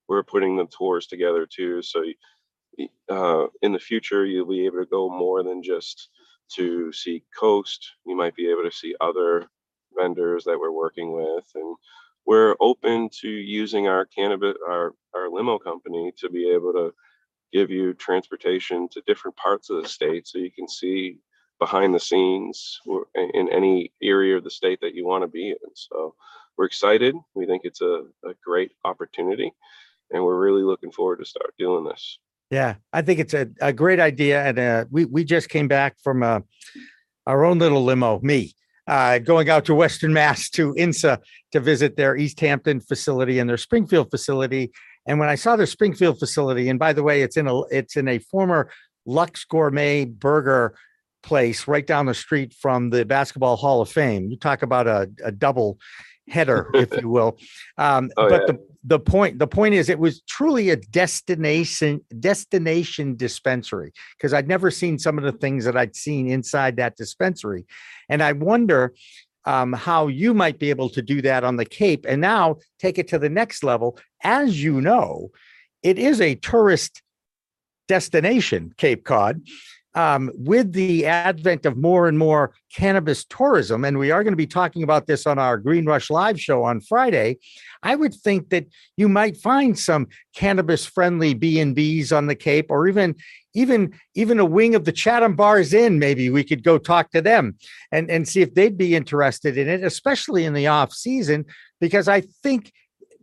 we're 0.09 0.23
putting 0.23 0.57
the 0.57 0.67
tours 0.67 1.07
together 1.07 1.47
too. 1.47 1.83
So 1.83 2.05
uh, 3.09 3.47
in 3.63 3.73
the 3.73 3.79
future, 3.79 4.25
you'll 4.25 4.47
be 4.47 4.67
able 4.67 4.79
to 4.79 4.87
go 4.87 5.09
more 5.11 5.43
than 5.43 5.63
just 5.63 6.11
to 6.55 6.93
see 6.93 7.25
Coast. 7.37 7.93
You 8.07 8.17
might 8.17 8.37
be 8.37 8.49
able 8.51 8.63
to 8.63 8.77
see 8.77 8.95
other 9.01 9.49
vendors 9.97 10.45
that 10.45 10.59
we're 10.59 10.73
working 10.73 11.13
with, 11.13 11.45
and 11.55 11.77
we're 12.27 12.55
open 12.61 13.09
to 13.21 13.29
using 13.29 13.89
our 13.89 14.05
cannabis, 14.07 14.57
our 14.69 14.95
our 15.15 15.31
limo 15.31 15.59
company, 15.59 16.13
to 16.19 16.29
be 16.29 16.51
able 16.51 16.73
to 16.73 16.93
give 17.53 17.71
you 17.71 17.95
transportation 17.95 18.89
to 18.89 19.03
different 19.07 19.37
parts 19.37 19.71
of 19.71 19.83
the 19.83 19.89
state, 19.89 20.27
so 20.27 20.39
you 20.39 20.53
can 20.53 20.69
see 20.69 21.19
behind 21.59 21.95
the 21.95 22.01
scenes 22.01 22.81
in 23.35 23.49
any 23.51 23.93
area 24.03 24.37
of 24.37 24.45
the 24.45 24.51
state 24.51 24.81
that 24.81 24.95
you 24.95 25.07
want 25.07 25.23
to 25.23 25.29
be 25.29 25.51
in. 25.51 25.71
So 25.75 26.15
we're 26.57 26.65
excited. 26.65 27.15
We 27.35 27.47
think 27.47 27.63
it's 27.65 27.83
a, 27.83 28.05
a 28.25 28.35
great 28.43 28.73
opportunity, 28.85 29.53
and 30.11 30.23
we're 30.25 30.39
really 30.39 30.63
looking 30.63 30.93
forward 30.93 31.19
to 31.19 31.25
start 31.25 31.55
doing 31.59 31.85
this. 31.85 32.19
Yeah, 32.51 32.77
I 32.93 33.03
think 33.03 33.21
it's 33.21 33.35
a, 33.35 33.49
a 33.61 33.73
great 33.73 34.01
idea. 34.01 34.45
And 34.45 34.59
uh, 34.59 34.85
we, 34.91 35.05
we 35.05 35.23
just 35.23 35.49
came 35.49 35.69
back 35.69 35.97
from 36.03 36.23
uh, 36.23 36.41
our 37.27 37.45
own 37.45 37.59
little 37.59 37.85
limo, 37.85 38.21
me, 38.23 38.55
uh, 38.91 39.21
going 39.21 39.49
out 39.49 39.65
to 39.65 39.75
Western 39.75 40.13
Mass 40.13 40.51
to 40.51 40.75
INSA 40.75 41.21
to 41.53 41.61
visit 41.61 41.97
their 41.97 42.17
Easthampton 42.17 42.81
facility 42.81 43.39
and 43.39 43.49
their 43.49 43.57
Springfield 43.57 44.11
facility. 44.11 44.73
And 45.07 45.21
when 45.21 45.29
I 45.29 45.37
saw 45.37 45.55
their 45.55 45.67
Springfield 45.67 46.19
facility, 46.19 46.69
and 46.69 46.77
by 46.77 46.93
the 46.93 47.05
way, 47.05 47.23
it's 47.23 47.37
in 47.37 47.47
a 47.47 47.61
it's 47.67 47.97
in 47.97 48.09
a 48.09 48.19
former 48.19 48.69
Lux 49.07 49.45
Gourmet 49.45 50.07
Burger 50.07 50.75
place 51.23 51.69
right 51.69 51.87
down 51.87 52.07
the 52.07 52.15
street 52.15 52.53
from 52.53 52.91
the 52.91 53.05
Basketball 53.05 53.57
Hall 53.57 53.81
of 53.81 53.89
Fame. 53.89 54.29
You 54.29 54.37
talk 54.37 54.63
about 54.63 54.89
a, 54.89 55.09
a 55.25 55.31
double 55.31 55.79
header, 56.29 56.69
if 56.75 56.91
you 57.01 57.09
will. 57.09 57.39
Um, 57.79 58.11
oh, 58.17 58.29
but 58.29 58.43
yeah. 58.43 58.47
the 58.55 58.70
the 58.85 58.99
point 58.99 59.39
the 59.39 59.47
point 59.47 59.75
is, 59.75 59.89
it 59.89 59.99
was 59.99 60.23
truly 60.23 60.71
a 60.71 60.77
destination 60.77 62.01
destination 62.19 63.17
dispensary 63.17 63.93
because 64.17 64.33
I'd 64.33 64.49
never 64.49 64.71
seen 64.71 64.99
some 64.99 65.19
of 65.19 65.25
the 65.25 65.33
things 65.33 65.65
that 65.65 65.77
I'd 65.77 65.97
seen 65.97 66.31
inside 66.31 66.77
that 66.77 66.97
dispensary, 66.97 67.67
and 68.09 68.23
I 68.23 68.33
wonder 68.33 68.95
um, 69.45 69.73
how 69.73 70.09
you 70.09 70.35
might 70.35 70.59
be 70.59 70.71
able 70.71 70.89
to 70.91 71.03
do 71.03 71.21
that 71.23 71.45
on 71.45 71.57
the 71.57 71.65
Cape, 71.65 72.07
and 72.09 72.21
now 72.21 72.57
take 72.79 72.99
it 72.99 73.09
to 73.09 73.19
the 73.19 73.29
next 73.29 73.63
level. 73.63 73.99
As 74.23 74.63
you 74.63 74.81
know, 74.81 75.31
it 75.83 75.99
is 75.99 76.21
a 76.21 76.35
tourist 76.37 77.03
destination, 77.87 78.73
Cape 78.77 79.05
Cod 79.05 79.43
um, 79.95 80.31
with 80.35 80.73
the 80.73 81.07
advent 81.07 81.67
of 81.67 81.77
more 81.77 82.07
and 82.07 82.19
more 82.19 82.53
cannabis 82.73 83.25
tourism, 83.25 83.85
and 83.85 83.99
we 83.99 84.11
are 84.11 84.23
going 84.23 84.33
to 84.33 84.37
be 84.37 84.47
talking 84.47 84.83
about 84.83 85.07
this 85.07 85.27
on 85.27 85.39
our 85.39 85.59
Green 85.59 85.87
Rush 85.87 86.11
Live 86.11 86.41
show 86.41 86.63
on 86.63 86.81
Friday, 86.81 87.39
I 87.83 87.97
would 87.97 88.15
think 88.15 88.51
that 88.51 88.67
you 88.97 89.09
might 89.09 89.37
find 89.37 89.79
some 89.79 90.07
cannabis-friendly 90.37 91.35
B 91.35 91.61
and 91.61 91.75
B's 91.75 92.13
on 92.13 92.27
the 92.27 92.37
Cape, 92.37 92.67
or 92.71 92.87
even 92.89 93.17
even 93.53 93.93
even 94.15 94.39
a 94.39 94.45
wing 94.45 94.77
of 94.77 94.85
the 94.85 94.93
Chatham 94.93 95.35
Bars 95.35 95.75
Inn. 95.75 95.99
Maybe 95.99 96.31
we 96.31 96.45
could 96.45 96.63
go 96.63 96.79
talk 96.79 97.11
to 97.11 97.21
them 97.21 97.57
and 97.91 98.09
and 98.11 98.29
see 98.29 98.43
if 98.43 98.55
they'd 98.55 98.79
be 98.79 98.95
interested 98.95 99.59
in 99.59 99.69
it, 99.69 99.83
especially 99.83 100.45
in 100.45 100.55
the 100.55 100.69
off 100.69 100.93
season, 100.93 101.47
because 101.81 102.07
I 102.07 102.21
think 102.43 102.73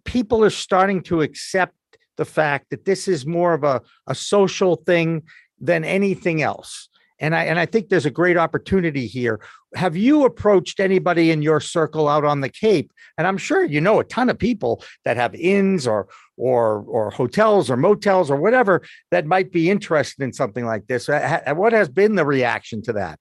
people 0.03 0.43
are 0.43 0.49
starting 0.49 1.01
to 1.03 1.21
accept 1.21 1.75
the 2.17 2.25
fact 2.25 2.71
that 2.71 2.83
this 2.83 3.07
is 3.07 3.25
more 3.25 3.53
of 3.53 3.63
a, 3.63 3.81
a 4.07 4.15
social 4.15 4.75
thing 4.75 5.21
than 5.59 5.83
anything 5.83 6.41
else. 6.41 6.89
And 7.19 7.35
I 7.35 7.45
and 7.45 7.57
I 7.57 7.65
think 7.65 7.89
there's 7.89 8.05
a 8.05 8.11
great 8.11 8.37
opportunity 8.37 9.07
here. 9.07 9.39
Have 9.73 9.97
you 9.97 10.23
approached 10.23 10.79
anybody 10.79 11.31
in 11.31 11.41
your 11.41 11.59
circle 11.59 12.07
out 12.07 12.23
on 12.23 12.41
the 12.41 12.49
Cape? 12.49 12.93
And 13.17 13.25
I'm 13.25 13.37
sure 13.37 13.63
you 13.63 13.81
know 13.81 13.99
a 13.99 14.03
ton 14.03 14.29
of 14.29 14.37
people 14.37 14.83
that 15.03 15.17
have 15.17 15.33
inns 15.33 15.87
or 15.87 16.07
or 16.35 16.83
or 16.87 17.09
hotels 17.09 17.71
or 17.71 17.77
motels 17.77 18.29
or 18.29 18.35
whatever 18.35 18.83
that 19.09 19.25
might 19.25 19.51
be 19.51 19.71
interested 19.71 20.23
in 20.23 20.31
something 20.31 20.65
like 20.65 20.85
this. 20.85 21.07
What 21.07 21.73
has 21.73 21.89
been 21.89 22.15
the 22.15 22.25
reaction 22.25 22.83
to 22.83 22.93
that? 22.93 23.19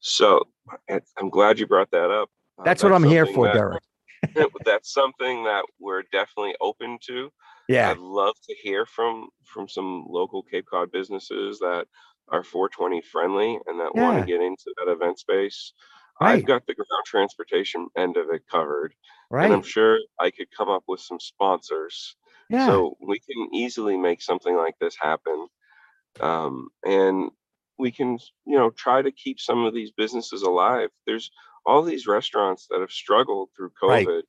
So 0.00 0.42
I'm 0.88 1.28
glad 1.28 1.58
you 1.58 1.66
brought 1.66 1.90
that 1.90 2.10
up. 2.10 2.30
Uh, 2.58 2.64
that's, 2.64 2.82
that's 2.82 2.84
what 2.84 2.92
I'm 2.92 3.04
here 3.04 3.26
for, 3.26 3.46
that, 3.46 3.54
Derek. 3.54 3.82
that's 4.64 4.92
something 4.92 5.44
that 5.44 5.64
we're 5.78 6.02
definitely 6.12 6.54
open 6.60 6.98
to. 7.06 7.30
Yeah. 7.70 7.90
I'd 7.90 7.98
love 7.98 8.34
to 8.48 8.54
hear 8.60 8.84
from 8.84 9.28
from 9.44 9.68
some 9.68 10.04
local 10.08 10.42
Cape 10.42 10.66
Cod 10.68 10.90
businesses 10.90 11.60
that 11.60 11.86
are 12.28 12.42
420 12.42 13.00
friendly 13.00 13.58
and 13.66 13.78
that 13.78 13.92
yeah. 13.94 14.02
want 14.02 14.20
to 14.20 14.26
get 14.26 14.40
into 14.40 14.74
that 14.76 14.90
event 14.90 15.20
space. 15.20 15.72
Right. 16.20 16.32
I've 16.32 16.44
got 16.44 16.66
the 16.66 16.74
ground 16.74 17.04
transportation 17.06 17.86
end 17.96 18.16
of 18.16 18.26
it 18.32 18.42
covered. 18.50 18.92
Right. 19.30 19.44
And 19.44 19.54
I'm 19.54 19.62
sure 19.62 19.98
I 20.18 20.32
could 20.32 20.48
come 20.50 20.68
up 20.68 20.82
with 20.88 20.98
some 20.98 21.20
sponsors. 21.20 22.16
Yeah. 22.48 22.66
So 22.66 22.96
we 23.00 23.20
can 23.20 23.54
easily 23.54 23.96
make 23.96 24.20
something 24.20 24.56
like 24.56 24.74
this 24.80 24.96
happen. 25.00 25.46
Um, 26.18 26.70
and 26.84 27.30
we 27.78 27.92
can, 27.92 28.18
you 28.46 28.58
know, 28.58 28.70
try 28.70 29.00
to 29.00 29.12
keep 29.12 29.38
some 29.38 29.64
of 29.64 29.74
these 29.74 29.92
businesses 29.92 30.42
alive. 30.42 30.88
There's 31.06 31.30
all 31.64 31.82
these 31.82 32.08
restaurants 32.08 32.66
that 32.68 32.80
have 32.80 32.90
struggled 32.90 33.50
through 33.56 33.70
COVID. 33.80 34.06
Right 34.06 34.24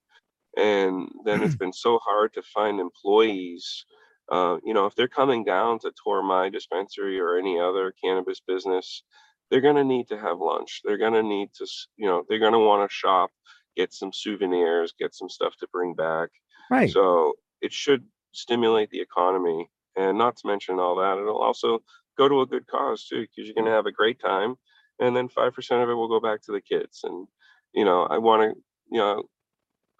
and 0.57 1.07
then 1.25 1.41
it's 1.43 1.55
been 1.63 1.73
so 1.73 1.99
hard 1.99 2.33
to 2.33 2.41
find 2.41 2.79
employees 2.79 3.85
uh, 4.31 4.57
you 4.63 4.73
know 4.73 4.85
if 4.85 4.95
they're 4.95 5.07
coming 5.07 5.43
down 5.43 5.79
to 5.79 5.91
my 6.23 6.49
dispensary 6.49 7.19
or 7.19 7.37
any 7.37 7.59
other 7.59 7.93
cannabis 8.03 8.41
business 8.45 9.03
they're 9.51 9.61
going 9.61 9.75
to 9.75 9.83
need 9.83 10.07
to 10.07 10.17
have 10.17 10.39
lunch. 10.39 10.81
They're 10.83 10.97
going 10.97 11.13
to 11.13 11.21
need 11.21 11.49
to 11.55 11.67
you 11.97 12.07
know 12.07 12.23
they're 12.27 12.39
going 12.39 12.53
to 12.53 12.59
want 12.59 12.89
to 12.89 12.93
shop 12.93 13.29
get 13.75 13.93
some 13.93 14.11
souvenirs 14.11 14.93
get 14.97 15.13
some 15.13 15.29
stuff 15.29 15.55
to 15.59 15.67
bring 15.71 15.93
back. 15.93 16.29
Right. 16.71 16.89
So 16.89 17.33
it 17.61 17.71
should 17.71 18.05
stimulate 18.31 18.89
the 18.89 19.01
economy 19.01 19.69
and 19.97 20.17
not 20.17 20.37
to 20.37 20.47
mention 20.47 20.79
all 20.79 20.95
that 20.95 21.17
it'll 21.17 21.41
also 21.41 21.79
go 22.17 22.29
to 22.29 22.41
a 22.41 22.45
good 22.45 22.65
cause 22.67 23.05
too 23.05 23.21
because 23.21 23.45
you're 23.45 23.53
going 23.53 23.65
to 23.65 23.71
have 23.71 23.85
a 23.85 23.91
great 23.91 24.19
time 24.21 24.55
and 24.99 25.15
then 25.15 25.27
5% 25.27 25.83
of 25.83 25.89
it 25.89 25.93
will 25.93 26.07
go 26.07 26.21
back 26.21 26.41
to 26.43 26.53
the 26.53 26.61
kids 26.61 27.01
and 27.03 27.27
you 27.73 27.83
know 27.83 28.03
i 28.03 28.17
want 28.17 28.41
to 28.41 28.61
you 28.89 28.99
know 28.99 29.23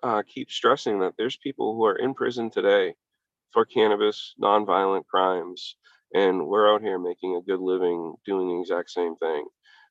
uh, 0.04 0.24
keep 0.24 0.52
stressing 0.52 1.00
that 1.00 1.16
there's 1.18 1.38
people 1.38 1.76
who 1.76 1.86
are 1.86 1.96
in 1.96 2.14
prison 2.14 2.50
today 2.50 2.96
for 3.52 3.66
cannabis, 3.66 4.34
nonviolent 4.42 5.06
crimes, 5.08 5.76
and 6.14 6.48
we're 6.48 6.74
out 6.74 6.82
here 6.82 7.00
making 7.00 7.36
a 7.36 7.42
good 7.42 7.60
living 7.60 8.16
doing 8.26 8.48
the 8.50 8.60
exact 8.62 8.90
same 8.92 9.16
thing. 9.18 9.46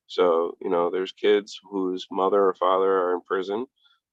So, 0.07 0.57
you 0.61 0.71
know, 0.71 0.91
there's 0.91 1.13
kids 1.13 1.59
whose 1.71 2.07
mother 2.11 2.45
or 2.45 2.55
father 2.55 2.91
are 2.91 3.15
in 3.15 3.23
prison 3.23 3.67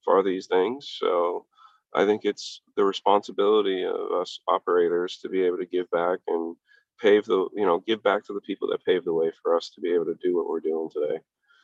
for 0.03 0.23
these 0.23 0.47
things. 0.47 0.89
So, 0.99 1.45
I 1.93 2.05
think 2.05 2.25
it's 2.25 2.61
the 2.75 2.83
responsibility 2.85 3.83
of 3.83 4.11
us 4.13 4.39
operators 4.47 5.17
to 5.19 5.29
be 5.29 5.43
able 5.43 5.57
to 5.57 5.65
give 5.65 5.89
back 5.91 6.19
and 6.27 6.55
pave 7.01 7.25
the, 7.25 7.47
you 7.55 7.65
know, 7.65 7.79
give 7.79 8.03
back 8.03 8.25
to 8.25 8.33
the 8.33 8.41
people 8.41 8.67
that 8.69 8.85
paved 8.85 9.05
the 9.05 9.13
way 9.13 9.31
for 9.41 9.55
us 9.55 9.69
to 9.71 9.81
be 9.81 9.93
able 9.93 10.05
to 10.05 10.17
do 10.21 10.35
what 10.35 10.47
we're 10.49 10.59
doing 10.59 10.89
today. 10.91 11.19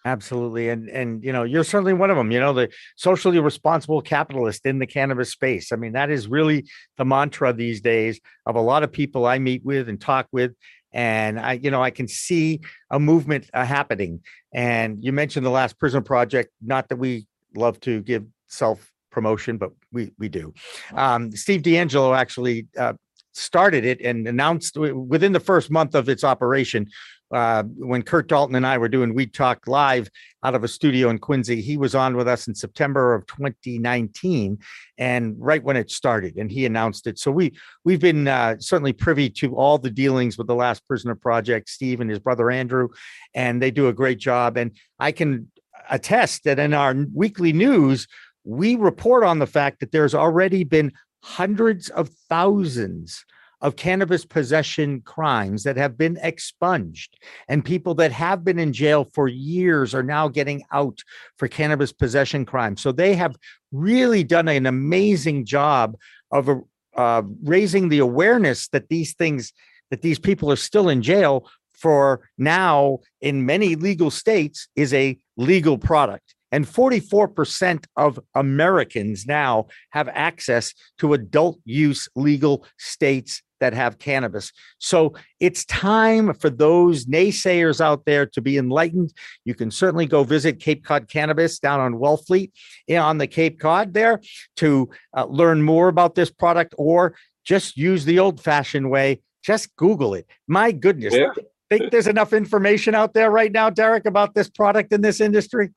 Absolutely. 0.06 0.70
And 0.70 0.90
and 0.90 1.24
you 1.24 1.32
know, 1.32 1.44
you're 1.44 1.64
certainly 1.64 1.94
one 1.94 2.10
of 2.10 2.18
them, 2.18 2.30
you 2.32 2.40
know, 2.40 2.52
the 2.54 2.70
socially 2.98 3.40
responsible 3.40 4.02
capitalist 4.02 4.66
in 4.66 4.80
the 4.80 4.88
cannabis 4.88 5.32
space. 5.32 5.72
I 5.72 5.78
mean, 5.78 5.94
that 5.94 6.10
is 6.10 6.28
really 6.28 6.66
the 6.98 7.06
mantra 7.06 7.54
these 7.54 7.80
days 7.80 8.20
of 8.46 8.56
a 8.56 8.62
lot 8.62 8.84
of 8.84 8.92
people 8.92 9.26
I 9.26 9.40
meet 9.40 9.64
with 9.64 9.88
and 9.88 10.00
talk 10.00 10.28
with 10.32 10.54
and 10.92 11.40
I 11.40 11.54
you 11.54 11.72
know, 11.72 11.82
I 11.82 11.90
can 11.90 12.08
see 12.08 12.62
a 12.92 13.00
movement 13.00 13.50
uh, 13.54 13.66
happening. 13.66 14.22
And 14.54 15.04
you 15.04 15.12
mentioned 15.12 15.46
the 15.46 15.50
last 15.52 15.80
prison 15.80 16.04
project, 16.04 16.52
not 16.62 16.90
that 16.90 16.98
we 16.98 17.26
love 17.56 17.80
to 17.82 18.02
give 18.02 18.26
self 18.48 18.92
promotion, 19.10 19.58
but 19.58 19.72
we 19.92 20.12
we 20.20 20.30
do. 20.30 20.54
Um, 20.94 21.32
Steve 21.32 21.62
DeAngelo 21.62 22.16
actually 22.16 22.68
uh, 22.78 22.94
started 23.34 23.86
it 23.86 24.00
and 24.02 24.28
announced 24.28 24.78
within 24.78 25.34
the 25.34 25.40
first 25.40 25.72
month 25.72 25.96
of 25.96 26.10
its 26.10 26.24
operation 26.24 26.88
uh, 27.34 27.64
when 27.64 28.04
Kurt 28.04 28.28
Dalton 28.28 28.56
and 28.56 28.66
I 28.66 28.78
were 28.78 28.88
doing 28.88 29.14
We 29.14 29.26
Talk 29.26 29.68
Live 29.68 30.10
out 30.44 30.56
of 30.56 30.64
a 30.64 30.68
studio 30.68 31.10
in 31.10 31.18
Quincy, 31.18 31.62
he 31.62 31.78
was 31.78 31.96
on 31.96 32.16
with 32.16 32.28
us 32.28 32.48
in 32.48 32.56
September 32.56 33.14
of 33.14 33.26
2019, 33.28 34.60
and 34.98 35.36
right 35.38 35.64
when 35.64 35.78
it 35.78 35.90
started, 35.90 36.36
and 36.36 36.52
he 36.52 36.66
announced 36.66 37.08
it. 37.08 37.18
So 37.18 37.32
we 37.32 37.54
we've 37.84 38.00
been 38.00 38.28
uh, 38.28 38.58
certainly 38.60 38.94
privy 38.94 39.30
to 39.32 39.56
all 39.56 39.78
the 39.78 39.90
dealings 39.90 40.38
with 40.38 40.48
the 40.48 40.56
Last 40.56 40.88
Prisoner 40.88 41.16
Project, 41.16 41.70
Steve 41.70 42.02
and 42.02 42.10
his 42.10 42.20
brother 42.20 42.52
Andrew, 42.52 42.90
and 43.34 43.62
they 43.62 43.72
do 43.72 43.88
a 43.88 43.94
great 43.94 44.20
job. 44.20 44.58
And 44.58 44.76
I 45.00 45.12
can 45.12 45.52
attest 45.90 46.44
that 46.44 46.60
in 46.60 46.74
our 46.74 46.96
weekly 47.14 47.54
news, 47.54 48.08
we 48.44 48.76
report 48.76 49.24
on 49.24 49.40
the 49.40 49.48
fact 49.48 49.80
that 49.80 49.92
there's 49.92 50.16
already 50.16 50.64
been 50.64 50.92
hundreds 51.24 51.90
of 51.90 52.10
thousands 52.30 53.26
of 53.64 53.78
cannabis 53.78 54.26
possession 54.26 55.02
crimes 55.02 55.64
that 55.64 55.78
have 55.78 55.98
been 55.98 56.20
expunged. 56.22 57.18
And 57.48 57.64
people 57.64 57.96
that 57.96 58.12
have 58.12 58.44
been 58.44 58.60
in 58.60 58.74
jail 58.74 59.10
for 59.14 59.30
years 59.30 59.96
are 59.96 60.04
now 60.04 60.28
getting 60.28 60.64
out 60.72 61.00
for 61.38 61.48
cannabis 61.48 61.94
possession 61.94 62.46
crimes. 62.46 62.82
So 62.82 62.92
they 62.92 63.16
have 63.16 63.36
really 63.72 64.24
done 64.24 64.50
an 64.50 64.66
amazing 64.66 65.46
job 65.46 65.96
of 66.30 66.50
uh, 66.96 67.24
raising 67.42 67.88
the 67.88 68.00
awareness 68.00 68.68
that 68.68 68.90
these 68.90 69.14
things 69.14 69.54
that 69.90 70.02
these 70.02 70.20
people 70.20 70.52
are 70.52 70.58
still 70.58 70.90
in 70.90 71.02
jail 71.02 71.48
for 71.74 72.28
now 72.38 73.00
in 73.22 73.46
many 73.46 73.76
legal 73.76 74.12
states 74.12 74.68
is 74.76 74.94
a 74.94 75.18
legal 75.38 75.78
product. 75.78 76.36
And 76.52 76.68
44% 76.68 77.86
of 77.98 78.20
Americans 78.36 79.26
now 79.26 79.68
have 79.90 80.08
access 80.10 80.74
to 81.00 81.14
adult 81.14 81.60
use 81.66 82.08
legal 82.16 82.66
states 82.78 83.42
that 83.64 83.74
have 83.74 83.98
cannabis. 83.98 84.52
So 84.78 85.14
it's 85.40 85.64
time 85.64 86.34
for 86.34 86.50
those 86.50 87.06
naysayers 87.06 87.80
out 87.80 88.04
there 88.04 88.26
to 88.26 88.42
be 88.42 88.58
enlightened. 88.58 89.14
You 89.46 89.56
can 89.56 89.72
certainly 89.72 90.06
go 90.06 90.26
visit 90.26 90.60
Cape 90.60 90.84
Cod 90.84 91.08
Cannabis 91.08 91.60
down 91.60 91.80
on 91.80 91.94
Wellfleet 91.94 92.52
eh, 92.90 92.98
on 92.98 93.20
the 93.20 93.28
Cape 93.28 93.62
Cod 93.62 93.94
there 93.94 94.20
to 94.58 94.90
uh, 95.16 95.28
learn 95.30 95.62
more 95.62 95.88
about 95.88 96.14
this 96.14 96.30
product 96.30 96.76
or 96.78 97.16
just 97.46 97.78
use 97.78 98.04
the 98.04 98.20
old 98.20 98.42
fashioned 98.42 98.90
way. 98.92 99.22
Just 99.46 99.74
Google 99.78 100.14
it. 100.14 100.28
My 100.46 100.74
goodness. 100.74 101.14
Yeah. 101.16 101.28
Think 101.70 101.90
there's 101.90 102.08
enough 102.08 102.34
information 102.34 102.94
out 102.96 103.14
there 103.14 103.32
right 103.32 103.52
now, 103.52 103.70
Derek, 103.70 104.06
about 104.06 104.36
this 104.36 104.50
product 104.50 104.92
in 104.92 105.00
this 105.00 105.22
industry? 105.22 105.72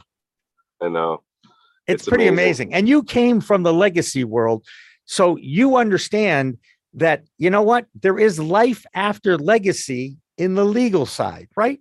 I 0.83 0.88
know. 0.88 1.22
It's, 1.87 2.03
It's 2.03 2.09
pretty 2.09 2.27
amazing. 2.27 2.68
amazing. 2.68 2.75
And 2.75 2.88
you 2.88 3.05
came 3.05 3.40
from 3.40 3.62
the 3.62 3.72
legacy 3.72 4.25
world. 4.25 4.66
So 5.05 5.37
you 5.37 5.77
understand 5.77 6.59
that, 6.97 7.25
you 7.39 7.51
know 7.51 7.63
what? 7.63 7.87
There 7.95 8.19
is 8.19 8.39
life 8.39 8.85
after 8.95 9.39
legacy 9.39 10.17
in 10.37 10.55
the 10.55 10.65
legal 10.65 11.07
side, 11.07 11.49
right? 11.57 11.81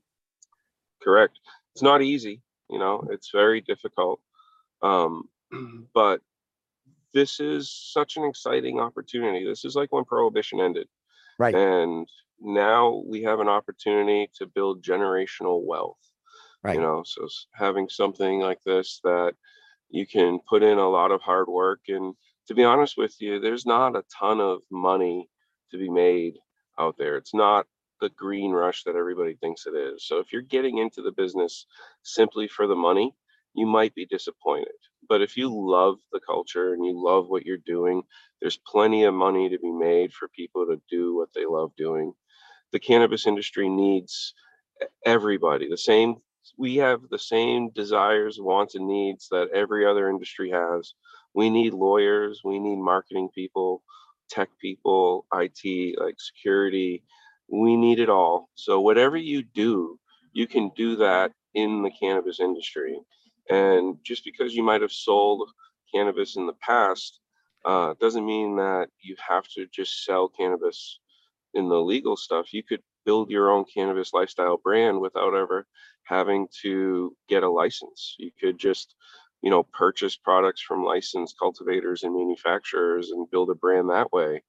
Correct. 1.01 1.39
It's 1.73 1.81
not 1.81 2.01
easy, 2.01 2.41
you 2.69 2.79
know, 2.79 3.07
it's 3.11 3.31
very 3.31 3.61
difficult. 3.61 4.19
Um, 4.81 5.23
but 5.93 6.21
this 7.13 7.39
is 7.39 7.71
such 7.71 8.17
an 8.17 8.25
exciting 8.25 8.79
opportunity. 8.79 9.45
This 9.45 9.65
is 9.65 9.75
like 9.75 9.91
when 9.91 10.05
prohibition 10.05 10.59
ended. 10.59 10.87
Right. 11.39 11.55
And 11.55 12.07
now 12.41 13.03
we 13.07 13.23
have 13.23 13.39
an 13.39 13.47
opportunity 13.47 14.29
to 14.35 14.45
build 14.45 14.83
generational 14.83 15.63
wealth. 15.65 15.97
Right. 16.63 16.75
You 16.75 16.81
know, 16.81 17.03
so 17.05 17.27
having 17.53 17.87
something 17.89 18.39
like 18.39 18.59
this 18.65 18.99
that 19.03 19.33
you 19.89 20.05
can 20.05 20.39
put 20.49 20.63
in 20.63 20.77
a 20.77 20.89
lot 20.89 21.11
of 21.11 21.21
hard 21.21 21.47
work 21.47 21.81
and 21.87 22.15
to 22.47 22.55
be 22.55 22.63
honest 22.63 22.95
with 22.97 23.15
you, 23.19 23.39
there's 23.39 23.65
not 23.65 23.95
a 23.95 24.03
ton 24.19 24.39
of 24.39 24.61
money 24.71 25.29
to 25.71 25.77
be 25.77 25.89
made 25.89 26.35
out 26.79 26.95
there. 26.97 27.17
It's 27.17 27.33
not 27.33 27.65
the 28.01 28.09
green 28.09 28.51
rush 28.51 28.83
that 28.83 28.95
everybody 28.95 29.35
thinks 29.35 29.65
it 29.65 29.75
is. 29.75 30.05
So 30.05 30.19
if 30.19 30.31
you're 30.31 30.41
getting 30.41 30.77
into 30.77 31.01
the 31.01 31.11
business 31.11 31.65
simply 32.03 32.47
for 32.47 32.67
the 32.67 32.75
money, 32.75 33.13
you 33.53 33.65
might 33.65 33.95
be 33.95 34.05
disappointed. 34.05 34.73
But 35.07 35.21
if 35.21 35.37
you 35.37 35.49
love 35.49 35.97
the 36.11 36.19
culture 36.19 36.73
and 36.73 36.85
you 36.85 36.93
love 36.95 37.27
what 37.29 37.45
you're 37.45 37.57
doing, 37.57 38.03
there's 38.41 38.59
plenty 38.67 39.05
of 39.05 39.13
money 39.13 39.49
to 39.49 39.59
be 39.59 39.71
made 39.71 40.13
for 40.13 40.27
people 40.29 40.65
to 40.65 40.81
do 40.89 41.15
what 41.15 41.29
they 41.33 41.45
love 41.45 41.71
doing. 41.77 42.13
The 42.71 42.79
cannabis 42.79 43.27
industry 43.27 43.69
needs 43.69 44.33
everybody. 45.05 45.69
The 45.69 45.77
same 45.77 46.17
we 46.57 46.75
have 46.75 47.01
the 47.09 47.19
same 47.19 47.69
desires, 47.71 48.39
wants 48.39 48.75
and 48.75 48.87
needs 48.87 49.27
that 49.29 49.49
every 49.53 49.85
other 49.85 50.09
industry 50.09 50.51
has. 50.51 50.93
We 51.35 51.49
need 51.49 51.73
lawyers, 51.73 52.41
we 52.43 52.59
need 52.59 52.77
marketing 52.77 53.29
people, 53.35 53.83
tech 54.29 54.49
people, 54.59 55.25
IT, 55.33 55.99
like 55.99 56.15
security. 56.19 57.03
We 57.47 57.75
need 57.77 57.99
it 57.99 58.09
all. 58.09 58.49
So 58.55 58.81
whatever 58.81 59.17
you 59.17 59.43
do, 59.43 59.99
you 60.33 60.47
can 60.47 60.71
do 60.75 60.95
that 60.97 61.31
in 61.53 61.83
the 61.83 61.91
cannabis 61.91 62.39
industry. 62.39 62.99
And 63.49 63.97
just 64.03 64.23
because 64.23 64.55
you 64.55 64.63
might 64.63 64.81
have 64.81 64.91
sold 64.91 65.49
cannabis 65.93 66.35
in 66.35 66.47
the 66.47 66.53
past, 66.53 67.19
uh, 67.65 67.93
doesn't 67.99 68.25
mean 68.25 68.55
that 68.57 68.87
you 69.01 69.15
have 69.27 69.47
to 69.55 69.67
just 69.67 70.03
sell 70.03 70.27
cannabis 70.27 70.99
in 71.53 71.69
the 71.69 71.81
legal 71.81 72.17
stuff. 72.17 72.53
You 72.53 72.63
could 72.63 72.81
build 73.05 73.29
your 73.29 73.51
own 73.51 73.65
cannabis 73.71 74.13
lifestyle 74.13 74.57
brand 74.57 74.99
without 74.99 75.35
ever 75.35 75.67
having 76.03 76.47
to 76.61 77.15
get 77.27 77.43
a 77.43 77.49
license. 77.49 78.15
You 78.19 78.31
could 78.39 78.57
just, 78.57 78.95
you 79.45 79.51
know, 79.51 79.63
purchase 79.63 80.17
products 80.17 80.61
from 80.61 80.83
licensed 80.83 81.37
cultivators 81.39 82.01
and 82.01 82.15
manufacturers 82.15 83.11
and 83.11 83.29
build 83.29 83.51
a 83.51 83.55
brand 83.55 83.91
that 83.91 84.11
way. 84.11 84.41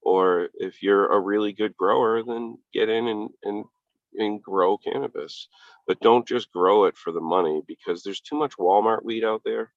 Or 0.00 0.48
if 0.54 0.82
you're 0.82 1.12
a 1.12 1.20
really 1.20 1.52
good 1.52 1.76
grower, 1.76 2.22
then 2.24 2.56
get 2.72 2.88
in 2.88 3.08
and 3.08 3.28
and 3.44 3.66
and 4.14 4.42
grow 4.42 4.78
cannabis. 4.78 5.48
But 5.86 6.00
don't 6.00 6.26
just 6.26 6.50
grow 6.50 6.86
it 6.86 6.96
for 6.96 7.12
the 7.12 7.20
money 7.20 7.60
because 7.68 8.02
there's 8.02 8.22
too 8.22 8.38
much 8.38 8.54
Walmart 8.58 9.04
weed 9.04 9.22
out 9.22 9.42
there. 9.44 9.70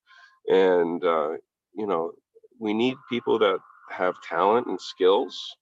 And 0.48 1.04
uh, 1.04 1.32
you 1.76 1.86
know, 1.86 2.14
we 2.58 2.74
need 2.74 2.96
people 3.10 3.40
that 3.40 3.60
have 3.90 4.22
talent 4.22 4.68
and 4.68 4.80
skills. 4.80 5.58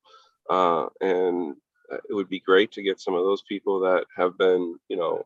Uh, 0.52 0.86
and 1.02 1.56
uh, 1.92 1.98
it 2.08 2.14
would 2.14 2.30
be 2.30 2.42
great 2.42 2.72
to 2.74 2.84
get 2.84 3.00
some 3.00 3.16
of 3.16 3.24
those 3.24 3.42
people 3.50 3.80
that 3.80 4.06
have 4.16 4.38
been, 4.38 4.78
you 4.88 4.98
know, 4.98 5.26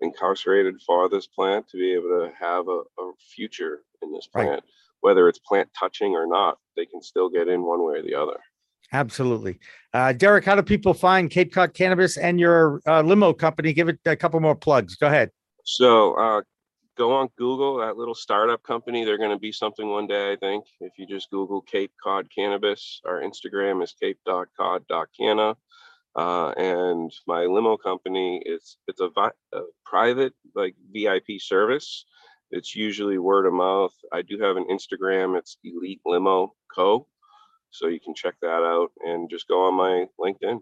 incarcerated 0.00 0.80
for 0.86 1.08
this 1.08 1.26
plant 1.26 1.68
to 1.68 1.76
be 1.76 1.92
able 1.92 2.08
to 2.08 2.32
have 2.38 2.68
a, 2.68 2.82
a 3.02 3.12
future 3.34 3.80
in 4.02 4.12
this 4.12 4.28
Right. 4.34 4.46
plant, 4.46 4.64
whether 5.00 5.28
it's 5.28 5.38
plant 5.38 5.68
touching 5.78 6.12
or 6.12 6.26
not, 6.26 6.58
they 6.76 6.86
can 6.86 7.02
still 7.02 7.28
get 7.28 7.48
in 7.48 7.62
one 7.62 7.82
way 7.84 7.98
or 7.98 8.02
the 8.02 8.14
other. 8.14 8.38
Absolutely. 8.92 9.58
Uh, 9.94 10.12
Derek, 10.12 10.44
how 10.44 10.56
do 10.56 10.62
people 10.62 10.94
find 10.94 11.30
Cape 11.30 11.52
Cod 11.52 11.74
Cannabis 11.74 12.16
and 12.16 12.40
your 12.40 12.80
uh, 12.86 13.02
limo 13.02 13.32
company? 13.32 13.72
Give 13.72 13.88
it 13.88 14.00
a 14.04 14.16
couple 14.16 14.40
more 14.40 14.56
plugs. 14.56 14.96
Go 14.96 15.06
ahead. 15.06 15.30
So 15.64 16.14
uh, 16.14 16.42
go 16.98 17.12
on 17.12 17.28
Google, 17.38 17.76
that 17.78 17.96
little 17.96 18.16
startup 18.16 18.62
company. 18.64 19.04
They're 19.04 19.18
going 19.18 19.30
to 19.30 19.38
be 19.38 19.52
something 19.52 19.88
one 19.88 20.08
day, 20.08 20.32
I 20.32 20.36
think. 20.36 20.64
If 20.80 20.94
you 20.98 21.06
just 21.06 21.30
Google 21.30 21.60
Cape 21.62 21.92
Cod 22.02 22.26
Cannabis, 22.34 23.00
our 23.06 23.20
Instagram 23.20 23.80
is 23.82 23.94
cape.cod.canna. 24.00 25.56
Uh, 26.16 26.50
and 26.50 27.12
my 27.26 27.44
limo 27.44 27.76
company 27.76 28.42
is 28.44 28.76
it's 28.88 29.00
a, 29.00 29.10
vi- 29.10 29.30
a 29.52 29.60
private 29.84 30.32
like 30.54 30.74
VIP 30.92 31.40
service. 31.40 32.04
It's 32.50 32.74
usually 32.74 33.18
word 33.18 33.46
of 33.46 33.52
mouth. 33.52 33.94
I 34.12 34.22
do 34.22 34.38
have 34.40 34.56
an 34.56 34.66
Instagram. 34.70 35.38
It's 35.38 35.56
Elite 35.62 36.00
Limo 36.04 36.54
Co. 36.74 37.06
So 37.70 37.86
you 37.86 38.00
can 38.00 38.14
check 38.14 38.34
that 38.42 38.48
out 38.48 38.90
and 39.04 39.30
just 39.30 39.46
go 39.46 39.66
on 39.66 39.74
my 39.74 40.06
LinkedIn. 40.18 40.58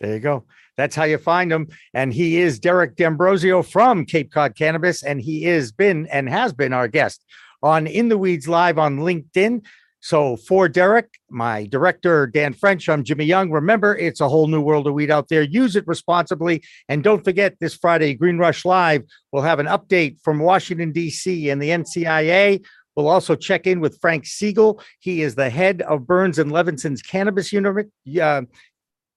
There 0.00 0.12
you 0.12 0.20
go. 0.20 0.44
That's 0.76 0.94
how 0.94 1.04
you 1.04 1.16
find 1.16 1.50
him. 1.50 1.68
And 1.94 2.12
he 2.12 2.38
is 2.38 2.58
Derek 2.58 2.96
D'Ambrosio 2.96 3.62
from 3.62 4.04
Cape 4.04 4.30
Cod 4.30 4.54
Cannabis, 4.54 5.02
and 5.02 5.22
he 5.22 5.46
is 5.46 5.72
been 5.72 6.06
and 6.08 6.28
has 6.28 6.52
been 6.52 6.74
our 6.74 6.86
guest 6.86 7.24
on 7.62 7.86
In 7.86 8.10
the 8.10 8.18
Weeds 8.18 8.46
Live 8.46 8.78
on 8.78 8.98
LinkedIn. 8.98 9.64
So 10.06 10.36
for 10.36 10.68
Derek, 10.68 11.18
my 11.30 11.66
director, 11.66 12.28
Dan 12.28 12.52
French, 12.52 12.88
I'm 12.88 13.02
Jimmy 13.02 13.24
Young. 13.24 13.50
Remember, 13.50 13.96
it's 13.96 14.20
a 14.20 14.28
whole 14.28 14.46
new 14.46 14.60
world 14.60 14.86
of 14.86 14.94
weed 14.94 15.10
out 15.10 15.28
there. 15.28 15.42
Use 15.42 15.74
it 15.74 15.84
responsibly. 15.88 16.62
And 16.88 17.02
don't 17.02 17.24
forget 17.24 17.56
this 17.58 17.74
Friday, 17.74 18.14
Green 18.14 18.38
Rush 18.38 18.64
Live, 18.64 19.02
we'll 19.32 19.42
have 19.42 19.58
an 19.58 19.66
update 19.66 20.20
from 20.22 20.38
Washington, 20.38 20.92
D.C. 20.92 21.50
and 21.50 21.60
the 21.60 21.70
NCIA. 21.70 22.64
We'll 22.94 23.08
also 23.08 23.34
check 23.34 23.66
in 23.66 23.80
with 23.80 23.98
Frank 24.00 24.26
Segall. 24.26 24.80
He 25.00 25.22
is 25.22 25.34
the 25.34 25.50
head 25.50 25.82
of 25.82 26.06
Burns 26.06 26.38
and 26.38 26.52
Levinson's 26.52 27.02
cannabis 27.02 27.52
unit, 27.52 27.90
uh, 28.22 28.42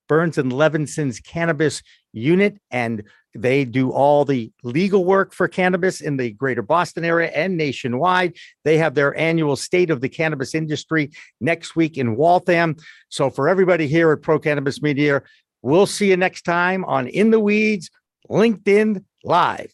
Burns 0.08 0.38
and 0.38 0.52
Levinson's 0.52 1.20
cannabis 1.20 1.84
unit, 2.12 2.58
and 2.72 3.04
they 3.34 3.64
do 3.64 3.90
all 3.90 4.24
the 4.24 4.52
legal 4.62 5.04
work 5.04 5.32
for 5.32 5.46
cannabis 5.48 6.00
in 6.00 6.16
the 6.16 6.30
greater 6.32 6.62
Boston 6.62 7.04
area 7.04 7.28
and 7.28 7.56
nationwide. 7.56 8.36
They 8.64 8.78
have 8.78 8.94
their 8.94 9.16
annual 9.16 9.56
state 9.56 9.90
of 9.90 10.00
the 10.00 10.08
cannabis 10.08 10.54
industry 10.54 11.10
next 11.40 11.76
week 11.76 11.96
in 11.96 12.16
Waltham. 12.16 12.76
So, 13.08 13.30
for 13.30 13.48
everybody 13.48 13.86
here 13.86 14.12
at 14.12 14.22
Pro 14.22 14.38
Cannabis 14.38 14.82
Media, 14.82 15.22
we'll 15.62 15.86
see 15.86 16.10
you 16.10 16.16
next 16.16 16.42
time 16.42 16.84
on 16.84 17.06
In 17.08 17.30
the 17.30 17.40
Weeds, 17.40 17.90
LinkedIn 18.28 19.04
Live. 19.24 19.72